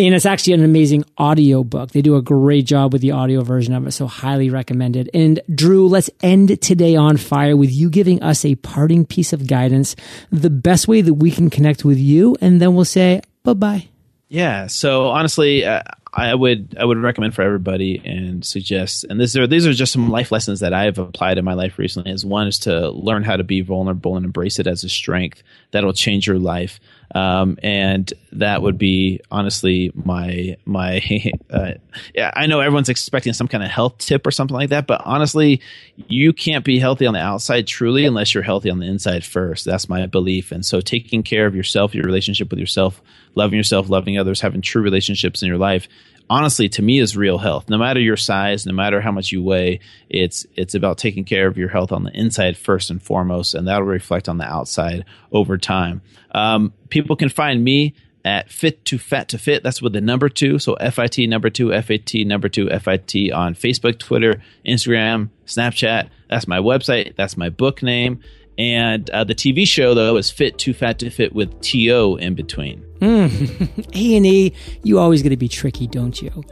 And 0.00 0.14
it's 0.14 0.24
actually 0.24 0.54
an 0.54 0.64
amazing 0.64 1.04
audio 1.18 1.62
book. 1.62 1.90
They 1.90 2.00
do 2.00 2.16
a 2.16 2.22
great 2.22 2.64
job 2.64 2.94
with 2.94 3.02
the 3.02 3.10
audio 3.10 3.42
version 3.42 3.74
of 3.74 3.86
it, 3.86 3.92
so 3.92 4.06
highly 4.06 4.48
recommended. 4.48 5.10
And 5.12 5.40
Drew, 5.54 5.88
let's 5.88 6.08
end 6.22 6.62
today 6.62 6.96
on 6.96 7.18
fire 7.18 7.54
with 7.54 7.70
you 7.70 7.90
giving 7.90 8.22
us 8.22 8.42
a 8.46 8.54
parting 8.54 9.04
piece 9.04 9.34
of 9.34 9.46
guidance, 9.46 9.96
the 10.32 10.48
best 10.48 10.88
way 10.88 11.02
that 11.02 11.12
we 11.12 11.30
can 11.30 11.50
connect 11.50 11.84
with 11.84 11.98
you, 11.98 12.34
and 12.40 12.62
then 12.62 12.74
we'll 12.74 12.86
say 12.86 13.20
bye 13.42 13.52
bye. 13.52 13.88
Yeah. 14.28 14.68
So 14.68 15.08
honestly, 15.08 15.66
uh, 15.66 15.82
I 16.12 16.34
would 16.34 16.76
I 16.78 16.84
would 16.84 16.98
recommend 16.98 17.34
for 17.34 17.42
everybody 17.42 18.02
and 18.04 18.44
suggest 18.44 19.04
and 19.04 19.20
these 19.20 19.36
are 19.36 19.46
these 19.46 19.66
are 19.66 19.72
just 19.72 19.92
some 19.92 20.10
life 20.10 20.32
lessons 20.32 20.60
that 20.60 20.74
I've 20.74 20.98
applied 20.98 21.38
in 21.38 21.44
my 21.44 21.54
life 21.54 21.78
recently. 21.78 22.10
Is 22.10 22.24
one 22.24 22.48
is 22.48 22.58
to 22.60 22.90
learn 22.90 23.22
how 23.22 23.36
to 23.36 23.44
be 23.44 23.60
vulnerable 23.60 24.16
and 24.16 24.24
embrace 24.24 24.58
it 24.58 24.66
as 24.66 24.82
a 24.82 24.88
strength 24.88 25.42
that'll 25.70 25.92
change 25.92 26.26
your 26.26 26.38
life. 26.38 26.80
Um, 27.12 27.58
and 27.62 28.12
that 28.32 28.62
would 28.62 28.78
be 28.78 29.20
honestly 29.30 29.90
my 29.94 30.56
my 30.64 31.02
uh, 31.50 31.72
yeah 32.14 32.30
I 32.34 32.46
know 32.46 32.60
everyone's 32.60 32.88
expecting 32.88 33.32
some 33.32 33.48
kind 33.48 33.64
of 33.64 33.70
health 33.70 33.98
tip 33.98 34.24
or 34.26 34.30
something 34.30 34.54
like 34.54 34.70
that 34.70 34.86
but 34.86 35.02
honestly 35.04 35.60
you 35.96 36.32
can't 36.32 36.64
be 36.64 36.78
healthy 36.78 37.06
on 37.06 37.14
the 37.14 37.20
outside 37.20 37.66
truly 37.66 38.04
unless 38.04 38.32
you're 38.32 38.44
healthy 38.44 38.70
on 38.70 38.78
the 38.78 38.86
inside 38.86 39.24
first 39.24 39.64
that's 39.64 39.88
my 39.88 40.06
belief 40.06 40.52
and 40.52 40.64
so 40.64 40.80
taking 40.80 41.24
care 41.24 41.46
of 41.46 41.56
yourself 41.56 41.96
your 41.96 42.04
relationship 42.04 42.48
with 42.50 42.60
yourself 42.60 43.02
loving 43.34 43.56
yourself 43.56 43.88
loving 43.88 44.16
others 44.16 44.40
having 44.40 44.60
true 44.60 44.82
relationships 44.82 45.42
in 45.42 45.48
your 45.48 45.58
life 45.58 45.88
honestly 46.30 46.68
to 46.68 46.80
me 46.80 47.00
is 47.00 47.16
real 47.16 47.36
health. 47.36 47.68
No 47.68 47.76
matter 47.76 48.00
your 48.00 48.16
size 48.16 48.64
no 48.64 48.72
matter 48.72 49.00
how 49.02 49.12
much 49.12 49.32
you 49.32 49.42
weigh 49.42 49.80
it's 50.08 50.46
it's 50.54 50.74
about 50.74 50.96
taking 50.96 51.24
care 51.24 51.46
of 51.46 51.58
your 51.58 51.68
health 51.68 51.92
on 51.92 52.04
the 52.04 52.16
inside 52.16 52.56
first 52.56 52.88
and 52.88 53.02
foremost 53.02 53.54
and 53.54 53.68
that'll 53.68 53.82
reflect 53.82 54.28
on 54.28 54.38
the 54.38 54.44
outside 54.44 55.04
over 55.32 55.58
time. 55.58 56.00
Um, 56.30 56.72
people 56.88 57.16
can 57.16 57.28
find 57.28 57.62
me 57.62 57.94
at 58.24 58.50
fit 58.50 58.84
to 58.84 58.98
fat 58.98 59.28
to 59.30 59.38
fit. 59.38 59.62
That's 59.62 59.82
with 59.82 59.92
the 59.92 60.00
number 60.00 60.28
two. 60.28 60.58
So 60.58 60.76
fit 60.78 61.26
number 61.28 61.50
two 61.50 61.72
fat 61.72 62.24
number 62.26 62.48
two 62.48 62.68
fit 62.68 63.32
on 63.32 63.54
facebook 63.54 63.98
twitter 63.98 64.40
instagram 64.64 65.30
snapchat. 65.46 66.08
That's 66.28 66.46
my 66.46 66.58
website. 66.58 67.16
That's 67.16 67.36
my 67.36 67.48
book 67.48 67.82
name. 67.82 68.20
And 68.56 69.08
uh, 69.10 69.24
the 69.24 69.34
tv 69.34 69.66
show 69.66 69.94
though 69.94 70.16
is 70.16 70.30
fit 70.30 70.58
to 70.58 70.72
fat 70.72 71.00
to 71.00 71.10
fit 71.10 71.34
with 71.34 71.60
to 71.60 72.16
in 72.16 72.34
between 72.34 72.89
Mm. 73.00 73.94
A 73.94 74.16
and 74.16 74.26
E, 74.26 74.52
you 74.82 74.98
always 74.98 75.22
got 75.22 75.30
to 75.30 75.36
be 75.36 75.48
tricky, 75.48 75.86
don't 75.86 76.20
you? 76.20 76.44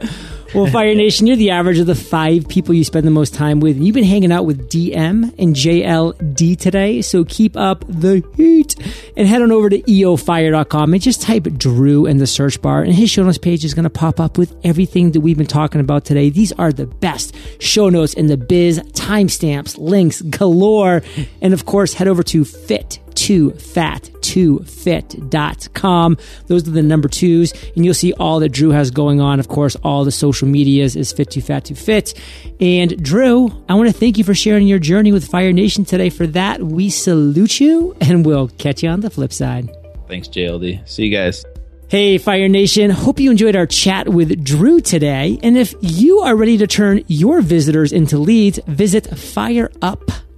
Well, 0.55 0.65
Fire 0.71 0.95
Nation, 0.95 1.27
you're 1.27 1.35
the 1.35 1.51
average 1.51 1.77
of 1.77 1.85
the 1.85 1.95
five 1.95 2.47
people 2.47 2.73
you 2.73 2.83
spend 2.83 3.05
the 3.05 3.11
most 3.11 3.35
time 3.35 3.59
with. 3.59 3.77
You've 3.77 3.93
been 3.93 4.03
hanging 4.03 4.31
out 4.31 4.45
with 4.45 4.69
DM 4.69 5.33
and 5.37 5.55
JLD 5.55 6.57
today, 6.57 7.01
so 7.01 7.23
keep 7.23 7.55
up 7.55 7.85
the 7.87 8.23
heat 8.35 8.75
and 9.15 9.27
head 9.27 9.41
on 9.41 9.51
over 9.51 9.69
to 9.69 9.79
eofire.com 9.83 10.93
and 10.93 11.01
just 11.01 11.21
type 11.21 11.43
Drew 11.57 12.05
in 12.05 12.17
the 12.17 12.27
search 12.27 12.61
bar, 12.61 12.81
and 12.81 12.93
his 12.93 13.11
show 13.11 13.23
notes 13.23 13.37
page 13.37 13.63
is 13.63 13.73
going 13.73 13.83
to 13.83 13.89
pop 13.89 14.19
up 14.19 14.37
with 14.37 14.55
everything 14.63 15.11
that 15.11 15.21
we've 15.21 15.37
been 15.37 15.47
talking 15.47 15.81
about 15.81 16.05
today. 16.05 16.29
These 16.29 16.51
are 16.53 16.71
the 16.71 16.87
best 16.87 17.35
show 17.61 17.89
notes 17.89 18.13
in 18.13 18.27
the 18.27 18.37
biz, 18.37 18.79
timestamps, 18.93 19.77
links 19.77 20.21
galore, 20.23 21.03
and 21.41 21.53
of 21.53 21.65
course, 21.65 21.93
head 21.93 22.07
over 22.07 22.23
to 22.23 22.43
Fit 22.43 22.99
to 23.19 23.51
fat 23.51 24.09
to 24.21 24.59
fit.com. 24.59 26.17
Those 26.47 26.67
are 26.67 26.71
the 26.71 26.83
number 26.83 27.07
twos. 27.07 27.53
And 27.75 27.83
you'll 27.85 27.93
see 27.93 28.13
all 28.13 28.39
that 28.39 28.49
Drew 28.49 28.69
has 28.71 28.91
going 28.91 29.19
on. 29.21 29.39
Of 29.39 29.47
course, 29.47 29.75
all 29.77 30.05
the 30.05 30.11
social 30.11 30.47
medias 30.47 30.95
is 30.95 31.11
fit 31.11 31.31
to 31.31 31.41
fat 31.41 31.65
to 31.65 31.75
fit. 31.75 32.13
And 32.59 33.01
Drew, 33.03 33.51
I 33.67 33.73
want 33.73 33.87
to 33.87 33.93
thank 33.93 34.17
you 34.17 34.23
for 34.23 34.33
sharing 34.33 34.67
your 34.67 34.79
journey 34.79 35.11
with 35.11 35.27
Fire 35.27 35.51
Nation 35.51 35.85
today. 35.85 36.09
For 36.09 36.27
that, 36.27 36.61
we 36.61 36.89
salute 36.89 37.59
you 37.59 37.95
and 38.01 38.25
we'll 38.25 38.49
catch 38.49 38.83
you 38.83 38.89
on 38.89 39.01
the 39.01 39.09
flip 39.09 39.33
side. 39.33 39.69
Thanks, 40.07 40.27
JLD. 40.27 40.87
See 40.87 41.05
you 41.05 41.15
guys. 41.15 41.45
Hey, 41.89 42.19
Fire 42.19 42.47
Nation. 42.47 42.91
Hope 42.91 43.19
you 43.19 43.31
enjoyed 43.31 43.55
our 43.55 43.65
chat 43.65 44.07
with 44.07 44.43
Drew 44.43 44.79
today. 44.79 45.39
And 45.41 45.57
if 45.57 45.73
you 45.81 46.19
are 46.19 46.35
ready 46.35 46.57
to 46.59 46.67
turn 46.67 47.03
your 47.07 47.41
visitors 47.41 47.91
into 47.91 48.19
leads, 48.19 48.59
visit 48.67 49.07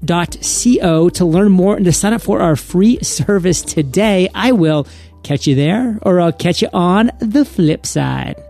fireup.co 0.01 1.09
to 1.09 1.25
learn 1.25 1.51
more 1.51 1.75
and 1.75 1.85
to 1.85 1.91
sign 1.91 2.13
up 2.13 2.21
for 2.21 2.41
our 2.41 2.55
free 2.55 2.99
service 3.01 3.61
today. 3.61 4.29
I 4.33 4.51
will 4.51 4.87
catch 5.23 5.47
you 5.47 5.55
there 5.55 5.99
or 6.01 6.19
I'll 6.19 6.31
catch 6.31 6.61
you 6.61 6.69
on 6.73 7.11
the 7.19 7.45
flip 7.45 7.85
side. 7.85 8.41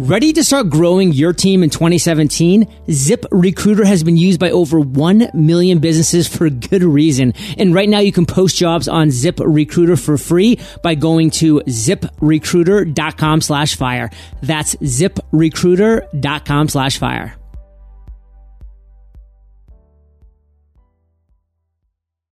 Ready 0.00 0.32
to 0.34 0.44
start 0.44 0.70
growing 0.70 1.12
your 1.12 1.32
team 1.32 1.64
in 1.64 1.70
2017? 1.70 2.68
Zip 2.88 3.26
Recruiter 3.32 3.84
has 3.84 4.04
been 4.04 4.16
used 4.16 4.38
by 4.38 4.52
over 4.52 4.78
1 4.78 5.30
million 5.34 5.80
businesses 5.80 6.28
for 6.28 6.48
good 6.48 6.84
reason. 6.84 7.34
And 7.58 7.74
right 7.74 7.88
now 7.88 7.98
you 7.98 8.12
can 8.12 8.24
post 8.24 8.56
jobs 8.56 8.86
on 8.86 9.10
Zip 9.10 9.40
Recruiter 9.40 9.96
for 9.96 10.16
free 10.16 10.60
by 10.84 10.94
going 10.94 11.30
to 11.30 11.62
ziprecruiter.com 11.62 13.40
slash 13.40 13.74
fire. 13.74 14.08
That's 14.40 14.76
ziprecruiter.com 14.76 16.68
slash 16.68 16.98
fire. 16.98 17.37